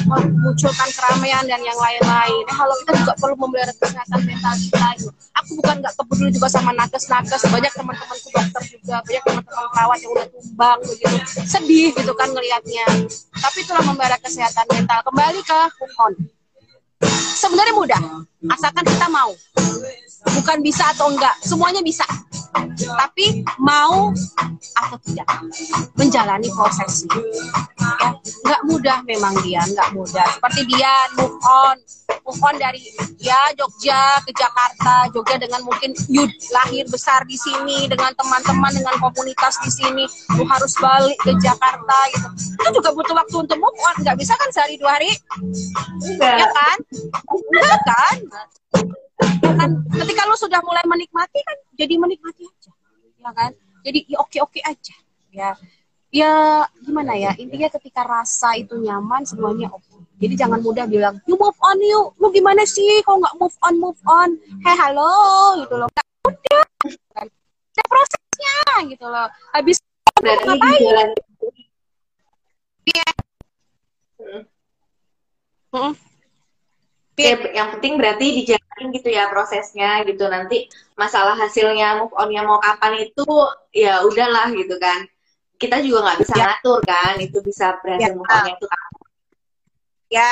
[0.04, 2.42] memunculkan keramaian dan yang lain-lain.
[2.48, 6.48] Eh, kalau kita juga perlu memelihara kesehatan mental kita itu aku bukan nggak peduli juga
[6.52, 7.42] sama nakes-nakes.
[7.48, 11.16] Banyak teman-temanku dokter juga banyak teman-teman perawat yang udah tumbang begitu.
[11.48, 12.86] Sedih gitu kan ngelihatnya
[13.32, 14.98] tapi itulah memelihara kesehatan mental.
[15.02, 16.14] Kembali ke Kumon
[17.42, 18.00] sebenarnya mudah
[18.50, 19.30] asalkan kita mau.
[20.22, 21.34] Bukan bisa atau enggak.
[21.42, 22.06] Semuanya bisa.
[22.78, 24.10] Tapi mau
[24.78, 25.28] atau tidak.
[25.94, 27.20] Menjalani prosesnya
[28.02, 28.10] ya
[28.42, 30.26] nggak mudah memang dia nggak mudah.
[30.38, 31.76] Seperti dia move on.
[32.22, 32.78] Move on dari
[33.18, 35.10] ya Jogja ke Jakarta.
[35.10, 40.04] Jogja dengan mungkin you lahir besar di sini dengan teman-teman dengan komunitas di sini.
[40.38, 42.28] Lu harus balik ke Jakarta gitu.
[42.62, 43.96] Itu juga butuh waktu untuk move on.
[44.02, 45.10] Nggak bisa kan sehari dua hari?
[46.04, 46.36] Enggak.
[46.38, 46.76] Ya kan?
[47.30, 48.16] Enggak kan
[49.42, 52.72] ya kan ketika lu sudah mulai menikmati kan jadi menikmati aja
[53.22, 53.50] ya kan?
[53.82, 54.96] Jadi ya oke oke aja
[55.30, 55.50] ya.
[56.12, 56.32] Ya
[56.84, 57.32] gimana ya?
[57.40, 59.80] Intinya ketika rasa itu nyaman semuanya oke.
[59.88, 60.00] Okay.
[60.28, 63.74] jadi jangan mudah bilang you move on yuk lu gimana sih kalau nggak move on
[63.80, 64.30] move on?
[64.60, 65.08] Hei halo
[65.64, 65.88] gitu loh.
[65.88, 66.62] Nggak udah
[67.16, 67.26] kan?
[67.72, 68.56] Ada prosesnya
[68.92, 69.26] gitu loh.
[69.56, 69.78] Habis
[70.20, 71.08] ngapain?
[72.82, 73.08] Iya.
[75.72, 76.11] Hmm.
[77.12, 80.64] Ya, yang penting berarti dijalanin gitu ya prosesnya gitu nanti
[80.96, 83.24] masalah hasilnya move onnya mau kapan itu
[83.68, 85.04] ya udahlah gitu kan
[85.60, 86.44] kita juga nggak bisa Ya.
[86.56, 88.16] ngatur kan itu bisa berhasil Ya.
[88.16, 88.90] move onnya itu kapan
[90.08, 90.30] ya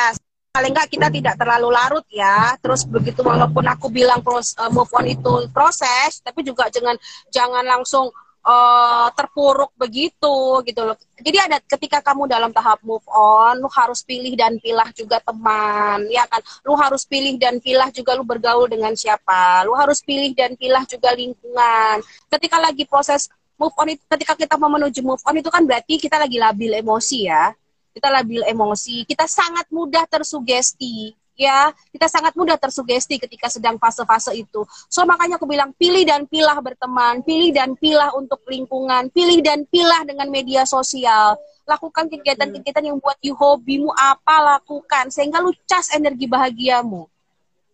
[0.50, 4.90] paling nggak kita tidak terlalu larut ya terus begitu walaupun aku bilang pros, eh, move
[4.96, 6.96] on itu proses tapi juga jangan
[7.28, 8.08] jangan langsung
[8.44, 10.96] uh, terpuruk begitu gitu loh.
[11.20, 16.08] Jadi ada ketika kamu dalam tahap move on, lu harus pilih dan pilah juga teman,
[16.08, 16.40] ya kan?
[16.64, 19.64] Lu harus pilih dan pilah juga lu bergaul dengan siapa.
[19.68, 22.00] Lu harus pilih dan pilah juga lingkungan.
[22.32, 23.28] Ketika lagi proses
[23.60, 26.72] move on itu ketika kita mau menuju move on itu kan berarti kita lagi labil
[26.80, 27.52] emosi ya.
[27.90, 34.36] Kita labil emosi, kita sangat mudah tersugesti ya kita sangat mudah tersugesti ketika sedang fase-fase
[34.36, 34.60] itu.
[34.92, 39.64] So makanya aku bilang pilih dan pilah berteman, pilih dan pilah untuk lingkungan, pilih dan
[39.64, 41.40] pilah dengan media sosial.
[41.64, 47.08] Lakukan kegiatan-kegiatan yang buat you hobimu apa lakukan sehingga lu cas energi bahagiamu.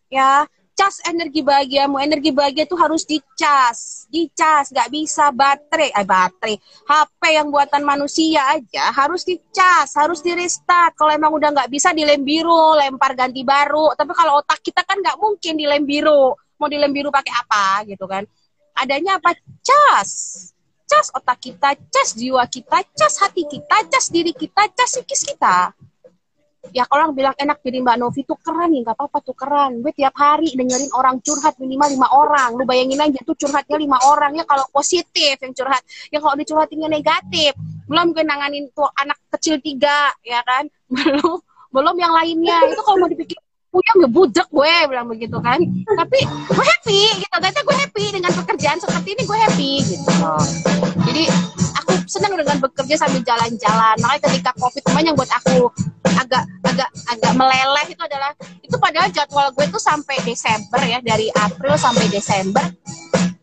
[0.06, 0.46] Ya,
[0.76, 1.96] cas energi bahagiamu.
[1.96, 8.44] Energi bahagia itu harus dicas, dicas, nggak bisa baterai, eh baterai, HP yang buatan manusia
[8.52, 10.92] aja harus dicas, harus di restart.
[10.94, 13.96] Kalau emang udah nggak bisa dilem biru, lempar ganti baru.
[13.96, 16.36] Tapi kalau otak kita kan nggak mungkin dilem biru.
[16.60, 18.28] Mau dilem biru pakai apa gitu kan?
[18.76, 19.32] Adanya apa?
[19.64, 20.12] Cas.
[20.86, 25.74] Cas otak kita, cas jiwa kita, cas hati kita, cas diri kita, cas psikis kita
[26.72, 29.82] ya kalau orang bilang enak jadi Mbak Novi tuh keren nih, nggak apa-apa tuh keren.
[29.84, 32.50] Gue tiap hari dengerin orang curhat minimal lima orang.
[32.56, 35.82] Lu bayangin aja tuh curhatnya lima orang ya kalau positif yang curhat.
[36.10, 37.52] Ya kalau dicurhatinnya negatif,
[37.86, 40.66] belum gue nanganin tuh anak kecil tiga, ya kan?
[40.96, 41.42] Belum
[41.74, 42.62] belum yang lainnya.
[42.72, 43.36] Itu kalau mau dipikir
[43.76, 48.32] punya nggak budek gue bilang begitu kan tapi gue happy gitu ternyata gue happy dengan
[48.32, 50.12] pekerjaan seperti ini gue happy gitu
[51.04, 51.24] jadi
[52.06, 53.96] senang dengan bekerja sambil jalan-jalan.
[54.00, 55.70] Makanya ketika covid kemarin yang buat aku
[56.16, 58.30] agak agak agak meleleh itu adalah
[58.64, 62.64] itu padahal jadwal gue tuh sampai Desember ya dari April sampai Desember.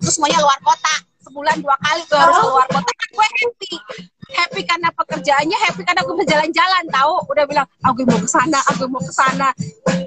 [0.01, 0.95] Terus semuanya luar kota.
[1.23, 2.91] Sebulan dua kali gue harus keluar kota.
[2.91, 3.73] Kan gue happy
[4.33, 7.13] happy karena pekerjaannya happy karena gue berjalan-jalan tahu?
[7.29, 9.49] Udah bilang aku mau ke sana aku mau ke sana.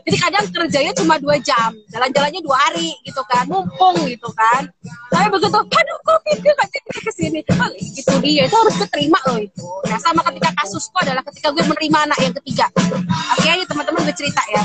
[0.07, 4.67] Jadi kadang kerjanya cuma dua jam jalan-jalannya dua hari gitu kan mumpung gitu kan.
[5.11, 7.41] Tapi begitu aduh covid gue gak jadi ke sini?
[7.57, 9.67] Oh, gitu dia itu harus keterima loh itu.
[9.87, 12.67] Nah sama ketika kasusku adalah ketika gue menerima anak yang ketiga.
[13.39, 14.63] Oke okay, teman-teman gue cerita ya.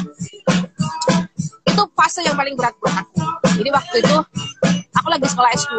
[1.65, 3.21] Itu fase yang paling berat buat aku.
[3.61, 4.17] Jadi waktu itu
[4.97, 5.73] aku lagi sekolah S2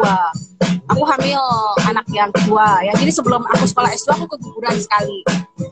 [0.89, 1.41] aku hamil
[1.87, 2.93] anak yang kedua ya.
[2.97, 5.25] Jadi sebelum aku sekolah S2 aku keguguran sekali.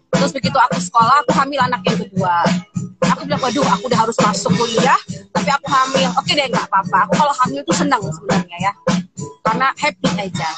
[0.09, 2.41] Terus begitu aku sekolah aku hamil anak yang kedua.
[3.13, 4.97] Aku bilang waduh aku udah harus masuk kuliah
[5.29, 6.09] tapi aku hamil.
[6.17, 6.97] Oke deh nggak apa-apa.
[7.05, 8.73] Aku kalau hamil itu senang sebenarnya ya.
[9.45, 10.49] Karena happy aja.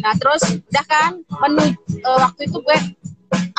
[0.00, 2.78] Nah terus udah kan menu uh, waktu itu gue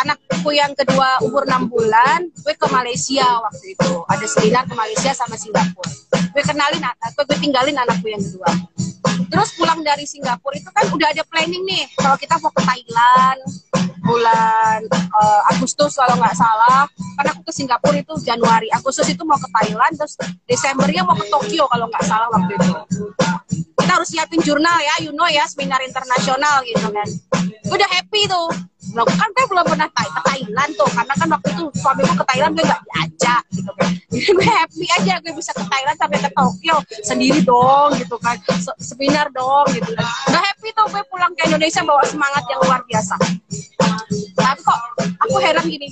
[0.02, 4.02] anakku yang kedua umur 6 bulan gue ke Malaysia waktu itu.
[4.10, 5.94] Ada seminar ke Malaysia sama Singapura.
[6.34, 6.82] Gue kenalin
[7.14, 8.50] gue tinggalin anakku yang kedua
[9.30, 13.40] terus pulang dari Singapura itu kan udah ada planning nih kalau kita mau ke Thailand
[14.06, 16.86] bulan uh, Agustus kalau nggak salah
[17.18, 20.14] karena aku ke Singapura itu Januari Agustus itu mau ke Thailand terus
[20.46, 22.74] Desembernya mau ke Tokyo kalau nggak salah waktu itu
[23.82, 27.08] kita harus siapin jurnal ya you know ya seminar internasional gitu kan
[27.66, 28.54] udah happy tuh
[28.94, 32.52] Nah, kan gue belum pernah ke Thailand tuh, karena kan waktu itu suamiku ke Thailand
[32.54, 33.92] gue gak diajak gitu kan.
[34.14, 38.38] Gue happy aja gue bisa ke Thailand sampai ke Tokyo sendiri dong gitu kan,
[38.78, 40.06] seminar dong gitu kan.
[40.30, 43.16] Gak happy tuh gue pulang ke Indonesia bawa semangat yang luar biasa.
[44.36, 44.80] Tapi kok
[45.26, 45.88] aku heran gini,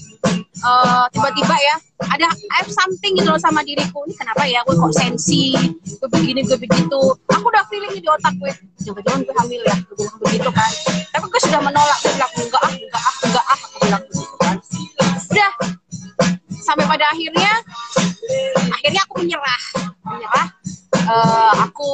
[0.63, 1.75] uh, tiba-tiba ya
[2.11, 4.03] ada I have something gitu loh sama diriku.
[4.05, 7.01] Ini kenapa ya gue kok sensi gue begini gue begitu.
[7.31, 8.51] Aku udah feeling di otak gue
[8.83, 10.71] jangan-jangan gue hamil ya gue bilang begitu kan.
[11.15, 14.35] Tapi gue sudah menolak gue bilang enggak ah enggak ah enggak ah aku bilang begitu
[14.39, 14.55] kan.
[15.33, 15.51] Udah
[16.63, 17.51] sampai pada akhirnya
[18.71, 19.63] akhirnya aku menyerah.
[20.03, 20.47] Menyerah
[21.07, 21.89] uh, aku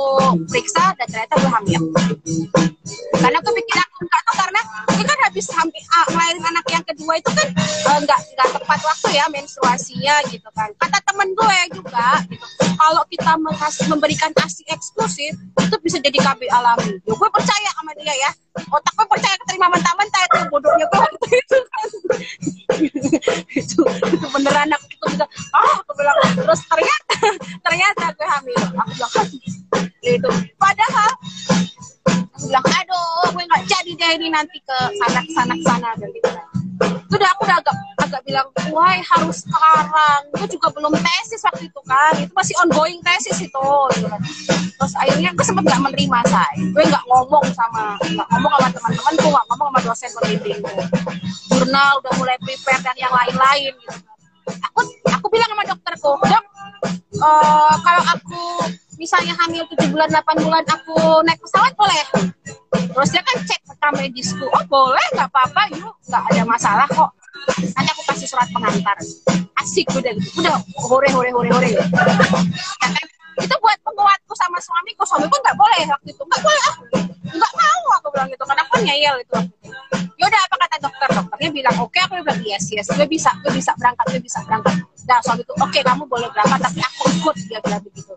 [0.50, 1.82] periksa dan ternyata gue hamil.
[3.20, 4.62] Karena aku pikir aku enggak tuh karena
[4.98, 7.48] ini kan habis hampir ah, ngelahirin anak yang kedua itu kan
[7.88, 10.68] uh, enggak enggak tepat waktu ya menstruasinya gitu kan.
[10.76, 13.40] Kata temen gue juga gitu kalau kita
[13.88, 17.00] memberikan asi eksklusif itu bisa jadi KB alami.
[17.08, 18.32] Ya, gue percaya sama dia ya.
[18.68, 21.88] Otak gue percaya keterima mentah-mentah itu bodohnya gue waktu itu kan.
[23.50, 26.16] Itu, itu beneran aku itu bisa ah aku bilang.
[26.36, 27.14] Terus ternyata
[27.66, 28.60] ternyata gue hamil.
[28.60, 29.28] Aku bilang
[30.00, 30.59] itu aku
[32.46, 35.90] bilang aduh gue nggak jadi deh ini nanti ke sana ke sana ke sana.
[36.00, 36.30] Dan gitu
[36.80, 40.22] itu udah aku udah agak agak bilang wah harus sekarang.
[40.38, 42.14] Gue juga belum tesis waktu itu kan.
[42.16, 43.70] Itu masih ongoing tesis itu.
[43.98, 44.22] Gitu kan.
[44.80, 49.14] terus akhirnya gue sempat nggak menerima saya gue nggak ngomong sama nggak ngomong sama teman-teman
[49.20, 50.60] gue nggak ngomong sama dosen pembimbing
[51.52, 53.92] jurnal udah mulai prepare dan yang lain-lain gitu.
[53.92, 54.56] Kan.
[54.72, 54.80] aku
[55.12, 56.46] aku bilang sama dokterku dok
[57.20, 58.44] uh, kalau aku
[59.00, 62.04] misalnya hamil 7 bulan 8 bulan aku naik pesawat boleh.
[62.92, 64.44] Terus dia kan cek rekam medisku.
[64.44, 65.96] Oh boleh nggak apa-apa yuk.
[66.12, 67.10] Nggak ada masalah kok.
[67.56, 69.00] Nanti aku kasih surat pengantar.
[69.64, 70.44] Asik udah gitu.
[70.44, 71.70] Udah hore hore hore hore.
[73.40, 75.08] Itu buat penguatku sama suamiku.
[75.08, 76.24] Suamiku nggak boleh waktu itu.
[76.28, 76.84] Nggak boleh aku
[77.40, 78.44] nggak mau aku bilang gitu.
[78.44, 79.38] Karena aku ngeyel itu.
[80.20, 81.08] Yaudah apa kata dokter?
[81.16, 82.92] Dokternya bilang oke okay, aku bilang yes yes.
[82.92, 84.76] Gue bisa gue bisa berangkat gue bisa berangkat.
[85.08, 88.12] Nah suamiku oke okay, kamu boleh berangkat tapi aku ikut dia bilang begitu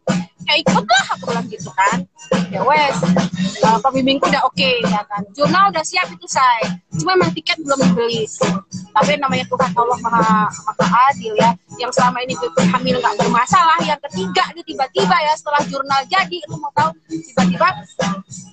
[0.53, 1.05] ya ikutlah.
[1.16, 2.05] Aku bilang gitu kan.
[2.53, 2.96] Ya wes
[3.64, 5.24] uh, pembimbingku udah oke okay, ya kan.
[5.32, 8.28] Jurnal udah siap itu saya cuma memang tiket belum dibeli.
[8.92, 13.80] Tapi namanya Tuhan Allah maha maha adil ya yang selama ini gue hamil nggak bermasalah.
[13.80, 17.68] Yang ketiga nih tiba-tiba ya setelah jurnal jadi lu mau tahu tiba-tiba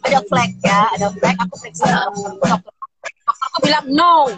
[0.07, 1.35] ada flag ya ada flag.
[1.43, 1.87] Aku periksa
[3.27, 4.31] aku bilang no.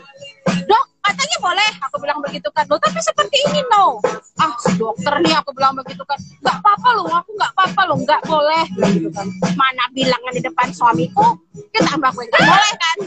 [0.68, 1.70] Dok katanya boleh.
[1.89, 2.66] Aku bilang begitu kan.
[2.70, 3.99] Lo tapi seperti ini no.
[4.38, 6.18] Ah si dokter nih aku bilang begitu kan.
[6.41, 8.64] Nggak apa-apa lo aku nggak apa-apa lo nggak boleh.
[8.93, 9.28] Gitu kan.
[9.58, 11.38] Mana bilangnya di depan suamiku?
[11.74, 12.97] Kita tambah gue nggak boleh kan?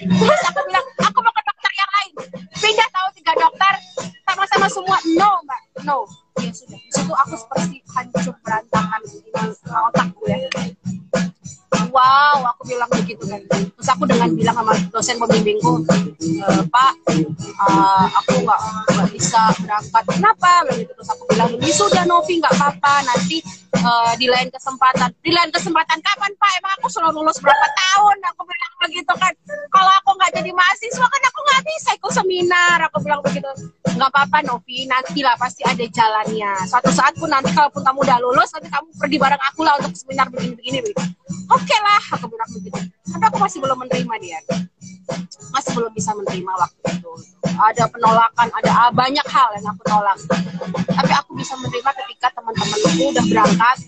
[0.00, 2.12] Terus aku bilang aku mau ke dokter yang lain.
[2.56, 3.74] Pindah tahu tiga dokter.
[4.24, 5.62] Sama-sama semua no mbak.
[5.84, 5.98] No.
[6.40, 9.00] Ya sudah itu aku seperti hancur berantakan.
[9.04, 9.44] ya
[12.00, 15.84] wow aku bilang begitu kan terus aku dengan bilang sama dosen pembimbingku
[16.16, 16.92] e, pak
[17.68, 18.60] uh, aku nggak
[19.12, 20.04] bisa berangkat.
[20.08, 20.50] Kenapa?
[20.68, 20.92] Begitu.
[20.96, 22.94] Terus aku bilang ini sudah Novi nggak apa-apa.
[23.04, 23.36] Nanti
[23.84, 25.10] uh, di lain kesempatan.
[25.20, 26.50] Di lain kesempatan kapan pak?
[26.60, 28.16] Emang aku selalu lulus berapa tahun?
[28.34, 29.32] Aku bilang begitu kan.
[29.70, 32.76] Kalau aku nggak jadi mahasiswa kan aku nggak bisa ikut seminar.
[32.90, 33.50] Aku bilang begitu.
[33.96, 34.88] Nggak apa-apa Novi.
[34.88, 36.52] Nantilah pasti ada jalannya.
[36.68, 39.92] Suatu saat pun nanti kalaupun kamu udah lulus nanti kamu pergi bareng aku lah untuk
[39.96, 40.80] seminar begini-begini.
[41.50, 42.80] Oke okay lah aku bilang begitu.
[43.10, 44.38] Tapi aku masih belum menerima dia
[45.50, 47.12] masih belum bisa menerima waktu itu.
[47.60, 50.18] Ada penolakan ada banyak hal yang aku tolak.
[50.90, 53.78] Tapi aku bisa menerima ketika teman-temanku udah berangkat.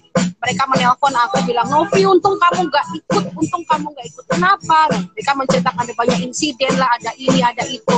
[0.43, 4.25] Mereka menelpon aku bilang Novi untung kamu nggak ikut untung kamu nggak ikut.
[4.27, 4.91] Kenapa?
[4.91, 7.97] Mereka menceritakan ada banyak insiden lah ada ini ada itu.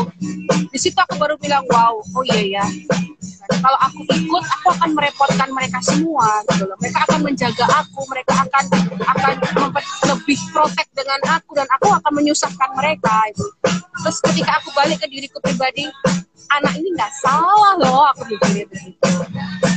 [0.68, 2.66] Di situ aku baru bilang wow oh iya ya.
[3.49, 8.64] Kalau aku ikut aku akan merepotkan mereka semua gitu mereka akan menjaga aku mereka akan
[9.05, 9.35] akan
[10.09, 13.14] lebih protek dengan aku dan aku akan menyusahkan mereka
[14.03, 15.89] terus ketika aku balik ke diriku pribadi
[16.53, 19.09] anak ini nggak salah loh aku mikirnya begitu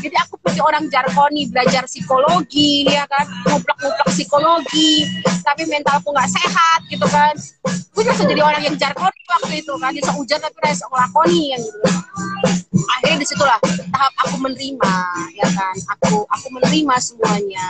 [0.07, 3.27] jadi aku punya orang jargoni belajar psikologi ya kan?
[3.49, 5.03] Nguplak-nguplak psikologi
[5.43, 7.33] tapi mentalku nggak sehat gitu kan?
[7.91, 9.91] Gue bisa jadi orang yang jargoni waktu itu kan?
[9.91, 11.79] Bisa hujan tapi bisa ngelakoni yang gitu.
[12.87, 13.59] Akhirnya di situlah
[13.91, 14.93] tahap aku menerima
[15.35, 15.75] ya kan?
[15.97, 17.67] Aku aku menerima semuanya.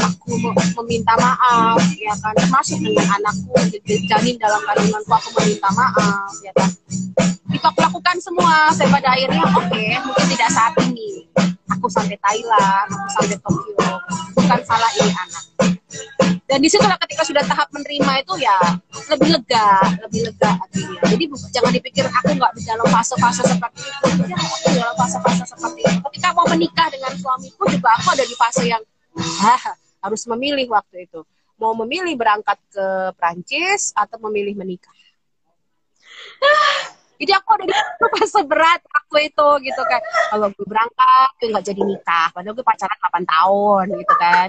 [0.00, 0.40] Aku
[0.80, 2.32] meminta maaf ya kan?
[2.40, 3.52] Termasuk dengan anakku
[3.84, 6.70] janin dalam kandunganku aku meminta maaf ya kan
[7.60, 11.28] itu aku lakukan semua saya pada akhirnya oke okay, mungkin tidak saat ini.
[11.76, 13.92] Aku sampai Thailand aku sampai Tokyo.
[14.40, 15.44] Bukan salah ini anak
[16.50, 18.58] dan di situlah ketika sudah tahap menerima itu ya
[19.06, 19.70] lebih lega
[20.02, 24.08] lebih lega artinya jadi jangan dipikir aku nggak dalam fase-fase seperti itu.
[24.26, 25.98] Ya aku dalam fase-fase seperti itu.
[26.10, 28.82] Ketika mau menikah dengan suamiku juga aku ada di fase yang
[29.46, 29.62] ah,
[30.02, 31.22] harus memilih waktu itu.
[31.60, 34.96] Mau memilih berangkat ke Prancis atau memilih menikah
[37.20, 37.76] jadi aku ada di
[38.16, 40.00] fase berat waktu itu gitu kan.
[40.32, 42.26] Kalau gue berangkat, gue nggak jadi nikah.
[42.32, 44.48] Padahal gue pacaran 8 tahun gitu kan.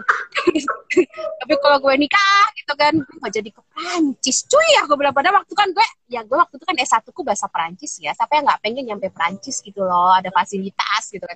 [1.44, 4.48] Tapi kalau gue nikah gitu kan, gue nggak jadi ke Prancis.
[4.48, 7.52] Cuy, aku bilang pada waktu kan gue, ya gue waktu itu kan S1 ku bahasa
[7.52, 8.16] Prancis ya.
[8.16, 11.36] Yang nggak pengen nyampe Prancis gitu loh, ada fasilitas gitu kan.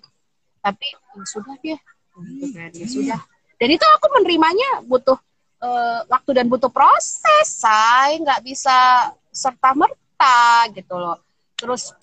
[0.64, 1.78] Tapi ya sudah dia,
[2.32, 3.22] gitu kan, ya sudah.
[3.60, 5.20] Dan itu aku menerimanya butuh
[5.60, 11.25] uh, waktu dan butuh proses, saya nggak bisa serta merta gitu loh
[11.56, 11.96] terus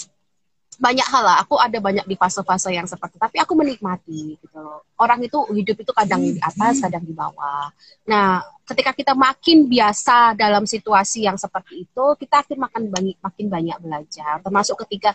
[0.83, 1.37] banyak hal lah.
[1.45, 4.83] Aku ada banyak di fase-fase yang seperti tapi aku menikmati gitu loh.
[4.99, 7.71] Orang itu hidup itu kadang di atas kadang di bawah.
[8.11, 13.47] Nah ketika kita makin biasa dalam situasi yang seperti itu kita akan makin banyak makin
[13.47, 14.43] banyak belajar.
[14.43, 15.15] Termasuk ketika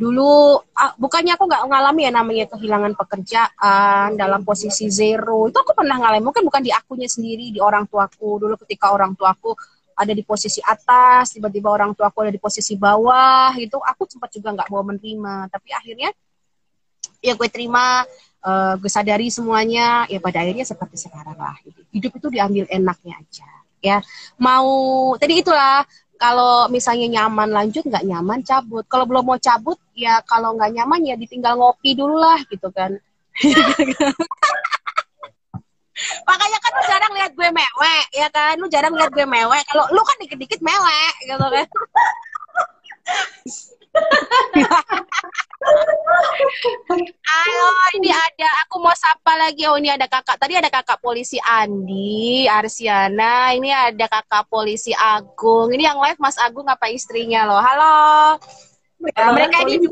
[0.00, 0.56] dulu
[0.96, 5.48] bukannya aku nggak ngalami ya namanya kehilangan pekerjaan dalam posisi zero.
[5.48, 8.42] Itu aku pernah ngalami mungkin bukan di akunya sendiri di orang tuaku.
[8.42, 9.56] Dulu ketika orang tuaku
[10.00, 14.32] ada di posisi atas, tiba-tiba orang tua aku ada di posisi bawah, itu aku sempat
[14.32, 15.52] juga nggak mau menerima.
[15.52, 16.08] Tapi akhirnya
[17.20, 18.08] ya gue terima,
[18.40, 21.52] uh, gue sadari semuanya, ya pada akhirnya seperti sekarang lah.
[21.92, 23.48] Hidup itu diambil enaknya aja,
[23.84, 23.96] ya.
[24.40, 25.84] Mau tadi itulah
[26.16, 28.88] kalau misalnya nyaman lanjut, nggak nyaman cabut.
[28.88, 32.96] Kalau belum mau cabut, ya kalau nggak nyaman ya ditinggal ngopi dulu lah gitu kan.
[36.24, 38.54] Makanya kan lu jarang lihat gue mewek, ya kan?
[38.56, 39.62] Lu jarang lihat gue mewek.
[39.68, 41.66] Kalau lu kan dikit-dikit mewek, gitu kan?
[47.30, 48.48] Ayo, ini ada.
[48.66, 49.66] Aku mau sapa lagi.
[49.66, 50.38] Oh, ini ada kakak.
[50.38, 53.52] Tadi ada kakak polisi Andi, Arsiana.
[53.54, 55.74] Ini ada kakak polisi Agung.
[55.74, 57.60] Ini yang live Mas Agung apa istrinya loh.
[57.60, 58.38] Halo.
[59.00, 59.88] Ya, mereka ini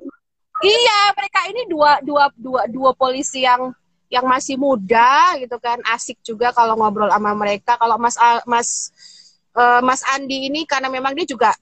[0.61, 3.72] iya, mereka ini dua dua dua dua polisi yang
[4.09, 7.76] yang masih muda gitu kan asik juga kalau ngobrol sama mereka.
[7.76, 8.16] Kalau Mas
[8.48, 8.68] Mas
[9.52, 11.52] uh, Mas Andi ini karena memang dia juga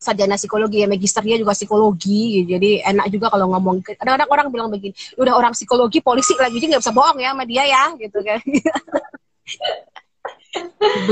[0.00, 2.56] sarjana psikologi ya magisternya juga psikologi gitu.
[2.56, 3.84] jadi enak juga kalau ngomong.
[3.84, 7.44] Kadang-kadang orang bilang begini udah orang psikologi polisi lagi jadi nggak bisa bohong ya sama
[7.44, 8.40] dia ya gitu kan.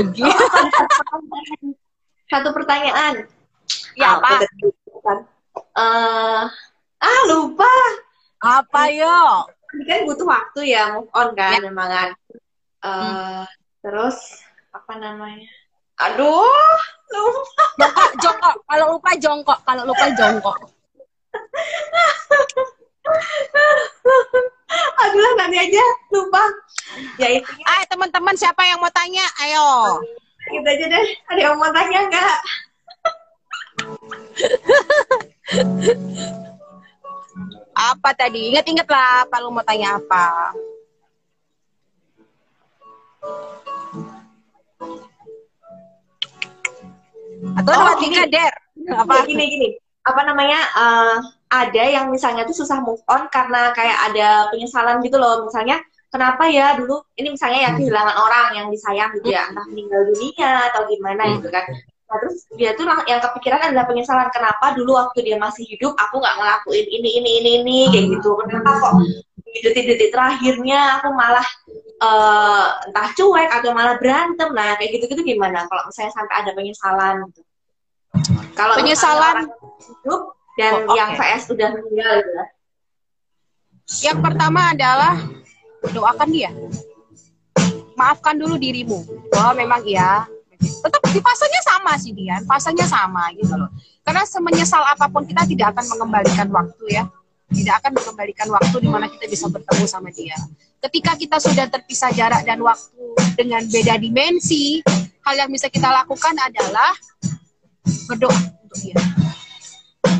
[0.01, 0.45] Begitu
[2.29, 3.25] satu pertanyaan.
[3.93, 4.41] Ya apa
[5.77, 6.43] uh,
[6.97, 7.75] ah lupa.
[8.39, 9.19] Apa yo
[9.75, 11.65] ini kan butuh waktu ya move on kan ya.
[11.69, 12.09] memang kan.
[12.79, 13.43] Uh, hmm.
[13.85, 14.17] terus
[14.73, 15.45] apa namanya?
[15.99, 16.79] Aduh
[17.11, 17.63] lupa.
[17.77, 18.55] Jongkok jongkok.
[18.65, 19.59] Kalau lupa jongkok.
[19.67, 20.57] Kalau lupa jongkok.
[24.99, 26.43] Aduh nanti aja lupa.
[27.19, 29.25] Ya itu ah teman-teman siapa yang mau tanya?
[29.43, 29.99] Ayo.
[30.49, 31.07] Kita aja deh.
[31.29, 32.37] Ada yang mau tanya enggak
[37.79, 38.51] apa tadi?
[38.51, 40.51] Ingat-ingat lah apa lu mau tanya apa.
[47.55, 48.53] Atau oh, gini, der.
[48.91, 49.23] Apa?
[49.23, 49.69] Gini gini.
[50.03, 50.59] Apa namanya?
[50.75, 51.17] Uh,
[51.49, 55.47] ada yang misalnya tuh susah move on karena kayak ada penyesalan gitu loh.
[55.47, 55.79] Misalnya
[56.11, 60.73] kenapa ya dulu ini misalnya yang kehilangan orang yang disayang gitu ya entah meninggal dunia
[60.73, 61.65] atau gimana gitu kan
[62.09, 66.17] Nah, terus dia tuh yang kepikiran adalah penyesalan kenapa dulu waktu dia masih hidup aku
[66.17, 68.33] nggak ngelakuin ini ini ini ini kayak gitu.
[68.33, 68.93] Kenapa kok
[69.45, 71.45] di detik-detik terakhirnya aku malah
[72.01, 74.49] uh, entah cuek atau malah berantem.
[74.57, 77.41] Nah, kayak gitu-gitu gimana kalau misalnya sampai ada penyesalan gitu.
[78.57, 79.37] Kalau penyesalan
[79.77, 80.21] hidup
[80.57, 80.97] dan oh, okay.
[80.97, 82.45] yang VS sudah meninggal gitu ya.
[84.09, 85.13] Yang pertama adalah
[85.93, 86.49] doakan dia.
[87.93, 89.05] Maafkan dulu dirimu.
[89.29, 90.25] Bahwa memang iya
[90.59, 93.71] tetap di fasenya sama sih Dian, fasenya sama gitu loh.
[94.03, 97.03] Karena semenyesal apa pun kita tidak akan mengembalikan waktu ya.
[97.49, 100.37] Tidak akan mengembalikan waktu di mana kita bisa bertemu sama dia.
[100.85, 103.01] Ketika kita sudah terpisah jarak dan waktu
[103.33, 104.85] dengan beda dimensi,
[105.25, 106.93] hal yang bisa kita lakukan adalah
[108.05, 109.01] berdoa untuk dia.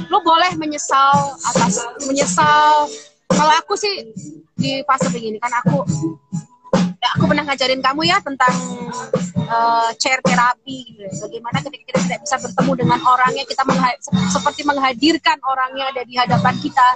[0.09, 2.89] Lo boleh menyesal atas menyesal.
[3.29, 4.09] Kalau aku sih
[4.57, 5.85] di fase begini kan aku
[6.99, 8.51] aku pernah ngajarin kamu ya tentang
[9.47, 11.07] uh, chair terapi gitu.
[11.07, 13.89] Bagaimana ketika kita tidak bisa bertemu dengan orangnya kita mengha
[14.29, 16.87] seperti menghadirkan orangnya ada di hadapan kita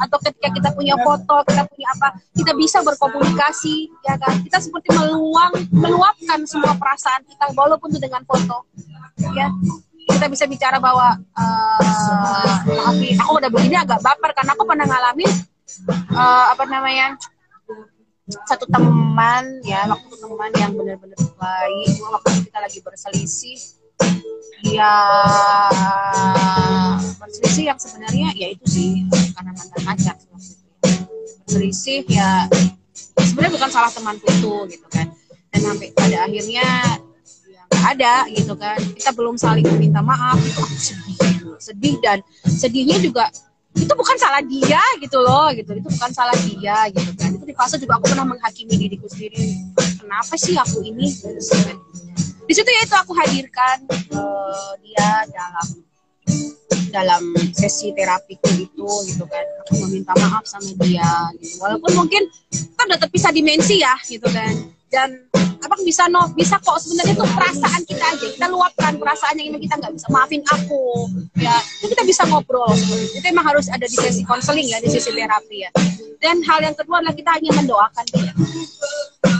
[0.00, 3.76] atau ketika kita punya foto, kita punya apa, kita bisa berkomunikasi
[4.08, 4.34] ya kan.
[4.40, 8.64] Kita seperti meluang meluapkan semua perasaan kita walaupun itu dengan foto.
[9.36, 9.52] Ya.
[10.10, 15.30] Kita bisa bicara bahwa uh, maaf aku udah begini agak baper karena aku pernah ngalamin
[16.10, 17.14] uh, apa namanya
[18.46, 21.94] satu teman ya waktu teman yang benar-benar baik.
[22.00, 23.58] Waktu kita lagi berselisih
[24.60, 24.92] dia
[27.20, 28.90] berselisih yang sebenarnya ya itu sih
[29.36, 30.16] karena mantan pacar
[31.44, 32.48] berselisih ya
[33.20, 35.10] sebenarnya bukan salah temanku itu gitu kan.
[35.50, 36.66] Dan sampai pada akhirnya
[37.50, 38.78] ya nggak ada gitu kan.
[38.94, 41.16] Kita belum saling meminta maaf itu aku sedih
[41.60, 42.18] sedih dan
[42.48, 43.28] sedihnya juga
[43.80, 45.72] itu bukan salah dia gitu loh gitu.
[45.72, 47.30] Itu bukan salah dia gitu kan.
[47.34, 49.56] Itu di fase juga aku pernah menghakimi diriku sendiri.
[49.98, 51.08] Kenapa sih aku ini?
[52.44, 53.76] Di situ ya itu aku hadirkan
[54.12, 55.66] uh, dia dalam
[56.90, 57.22] dalam
[57.54, 59.46] sesi terapiku itu gitu kan.
[59.66, 61.62] Aku meminta maaf sama dia gitu.
[61.62, 62.22] Walaupun mungkin
[62.76, 64.54] kan udah terpisah dimensi ya gitu kan.
[64.90, 65.30] Dan
[65.70, 66.82] abang bisa no bisa kok.
[66.82, 68.26] Sebenarnya tuh perasaan kita aja.
[68.34, 71.06] Kita luapkan perasaan yang ini kita nggak bisa maafin aku.
[71.38, 72.74] Ya itu kita bisa ngobrol.
[73.14, 75.70] Itu emang harus ada di sesi konseling ya di sesi terapi ya.
[76.18, 78.32] Dan hal yang kedua adalah kita hanya mendoakan dia.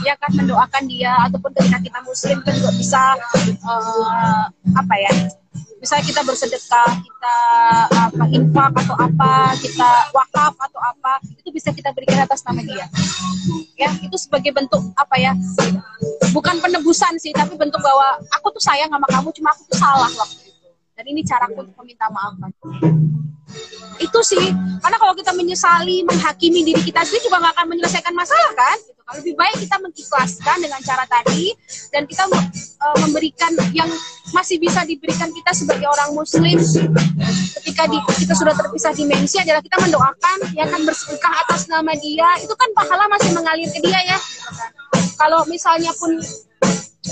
[0.07, 3.01] Ya kan mendoakan dia ataupun ketika kita muslim kan juga bisa
[3.67, 5.11] uh, apa ya
[5.81, 7.35] misalnya kita bersedekah, kita
[7.89, 12.85] apa infak atau apa, kita wakaf atau apa, itu bisa kita berikan atas nama dia.
[13.73, 15.33] Ya, itu sebagai bentuk apa ya?
[16.29, 20.11] Bukan penebusan sih, tapi bentuk bahwa aku tuh sayang sama kamu, cuma aku tuh salah
[20.13, 20.69] waktu itu.
[20.93, 22.37] Dan ini caraku untuk meminta maaf.
[24.01, 24.49] Itu sih,
[24.81, 28.77] karena kalau kita menyesali, menghakimi diri kita sendiri juga nggak akan menyelesaikan masalah kan?
[28.81, 29.01] Gitu.
[29.11, 31.51] Lebih baik kita mengikhlaskan dengan cara tadi
[31.91, 33.91] dan kita uh, memberikan yang
[34.31, 36.57] masih bisa diberikan kita sebagai orang muslim.
[37.59, 42.39] Ketika di, kita sudah terpisah dimensi adalah kita mendoakan ya kan bersedekah atas nama dia.
[42.39, 44.17] Itu kan pahala masih mengalir ke dia ya.
[45.19, 46.15] Kalau misalnya pun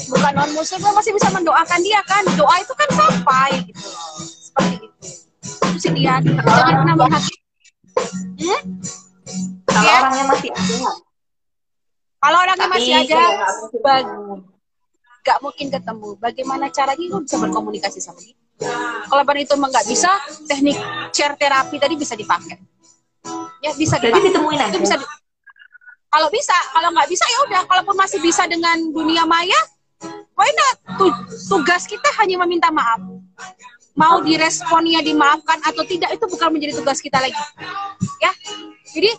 [0.09, 2.23] bukan non muslim kita masih bisa mendoakan dia kan?
[2.33, 3.88] Doa itu kan sampai gitu
[5.93, 7.39] dia jangan pernah menghakimi
[8.41, 8.61] hmm?
[9.69, 9.97] kalau ya?
[10.01, 10.91] orangnya masih ada
[12.19, 13.23] kalau orangnya Tapi, masih ada
[15.19, 16.09] nggak mungkin ketemu.
[16.17, 18.33] Bagaimana caranya lu bisa berkomunikasi sama dia?
[19.07, 20.11] Kalau itu emang nggak bisa,
[20.49, 20.75] teknik
[21.13, 22.57] chair terapi tadi bisa dipakai.
[23.63, 24.15] Ya bisa dipakai.
[24.15, 24.71] Jadi ditemuin aja.
[24.73, 25.05] Itu bisa di...
[26.09, 29.61] kalau bisa kalau nggak bisa ya udah kalaupun masih bisa dengan dunia maya
[30.33, 30.75] why not
[31.45, 32.97] tugas kita hanya meminta maaf
[33.99, 37.35] mau diresponnya dimaafkan atau tidak itu bukan menjadi tugas kita lagi.
[38.23, 38.31] Ya
[38.95, 39.11] jadi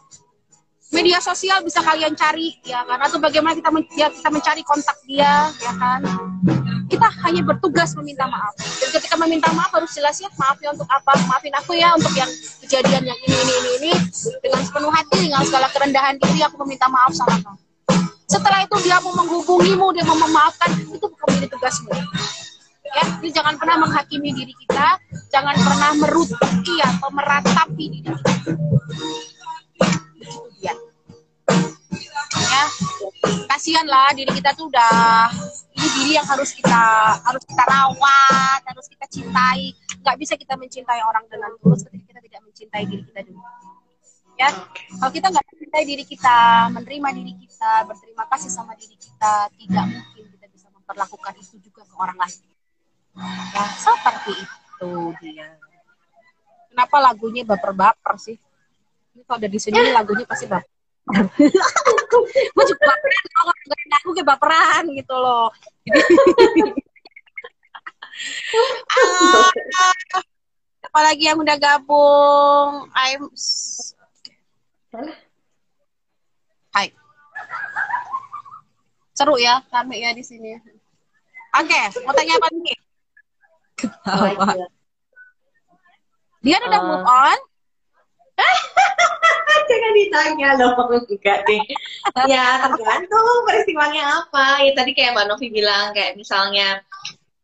[0.91, 2.97] media sosial bisa kalian cari ya kan?
[3.05, 6.01] Atau bagaimana kita men ya, kita mencari kontak dia ya kan?
[6.89, 8.57] Kita hanya bertugas meminta maaf.
[8.57, 11.13] Dan ketika meminta maaf harus jelas ya maaf ya untuk apa?
[11.29, 12.31] Maafin aku ya untuk yang
[12.65, 13.93] kejadian yang ini ini ini ini.
[14.41, 17.61] Dengan sepenuh hati dengan segala kerendahan diri aku meminta maaf sama kamu.
[18.27, 21.91] Setelah itu dia mau menghubungimu dia mau memaafkan itu bukan menjadi tugasmu
[22.95, 23.05] ya.
[23.21, 24.99] Jadi jangan pernah menghakimi diri kita
[25.31, 28.33] jangan pernah merutuki atau meratapi diri kita.
[30.61, 30.75] Ya
[32.51, 32.65] ya.
[33.51, 35.31] Kasihan lah diri kita tuh udah
[35.75, 36.83] ini diri yang harus kita
[37.23, 39.75] harus kita rawat harus kita cintai.
[40.01, 43.41] Nggak bisa kita mencintai orang dengan tulus ketika kita tidak mencintai diri kita dulu.
[44.41, 44.49] Ya.
[44.97, 46.37] Kalau kita nggak mencintai diri kita
[46.73, 51.85] menerima diri kita berterima kasih sama diri kita tidak mungkin kita bisa memperlakukan itu juga
[51.85, 52.41] ke orang lain
[53.19, 55.49] ya seperti itu dia.
[56.71, 58.39] Kenapa lagunya baper-baper sih?
[59.15, 60.71] Ini kalau ada di sini lagunya pasti baper.
[62.55, 65.49] Gue juga baperan kalau nggak aku kayak baperan gitu loh.
[69.01, 69.49] Ah,
[70.85, 72.85] apalagi yang udah gabung?
[72.93, 73.33] I'm
[76.77, 76.93] Hai.
[79.17, 80.61] Seru ya kami ya di sini.
[81.57, 82.90] Oke okay, mau tanya apa nih
[84.07, 84.71] apa
[86.41, 87.39] dia udah uh, move on?
[89.71, 91.63] Jangan ditanya loh enggak deh.
[92.27, 94.65] Ya tergantung peristiwanya apa.
[94.65, 96.81] Ya tadi kayak mbak Novi bilang kayak misalnya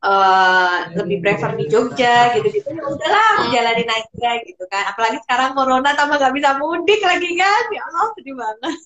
[0.01, 4.97] uh, lebih prefer di Jogja gitu-gitu ya udahlah jalanin aja gitu kan.
[4.97, 7.63] Apalagi sekarang corona tambah nggak bisa mudik lagi kan.
[7.69, 8.79] Ya Allah sedih banget.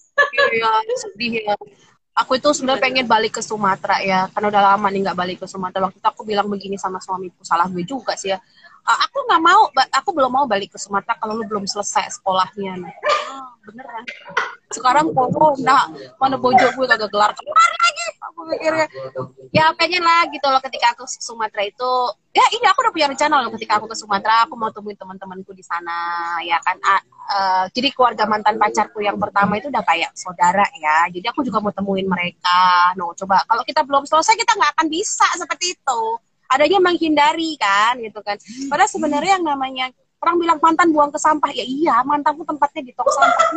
[0.59, 1.55] Iya sedih ya
[2.21, 5.47] aku itu sebenarnya pengen balik ke Sumatera ya karena udah lama nih nggak balik ke
[5.49, 5.89] Sumatera.
[5.89, 8.39] Waktu itu aku bilang begini sama suamiku salah gue juga sih ya.
[8.81, 12.81] Aku nggak mau aku belum mau balik ke Sumatera kalau lu belum selesai sekolahnya.
[12.81, 14.05] Oh, beneran.
[14.71, 15.11] Sekarang
[15.67, 17.31] nah mana bojo gue kagak gelar.
[17.35, 18.87] Keluar lagi aku mikirnya.
[19.51, 21.93] Ya pengen lah gitu loh ketika aku ke Sumatera itu.
[22.31, 25.51] Ya ini aku udah punya rencana loh ketika aku ke Sumatera aku mau temuin teman-temanku
[25.51, 26.79] di sana ya kan.
[26.79, 31.11] Uh, uh, jadi keluarga mantan pacarku yang pertama itu udah kayak saudara ya.
[31.11, 32.95] Jadi aku juga mau temuin mereka.
[32.95, 36.03] No coba kalau kita belum selesai kita nggak akan bisa seperti itu.
[36.51, 38.35] Adanya menghindari kan gitu kan.
[38.67, 39.87] Padahal sebenarnya yang namanya
[40.21, 41.51] orang bilang mantan buang ke sampah.
[41.53, 43.49] Ya iya mantanku tempatnya di tong sampah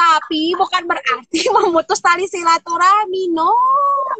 [0.00, 3.52] tapi bukan berarti memutus tali silaturahmi no.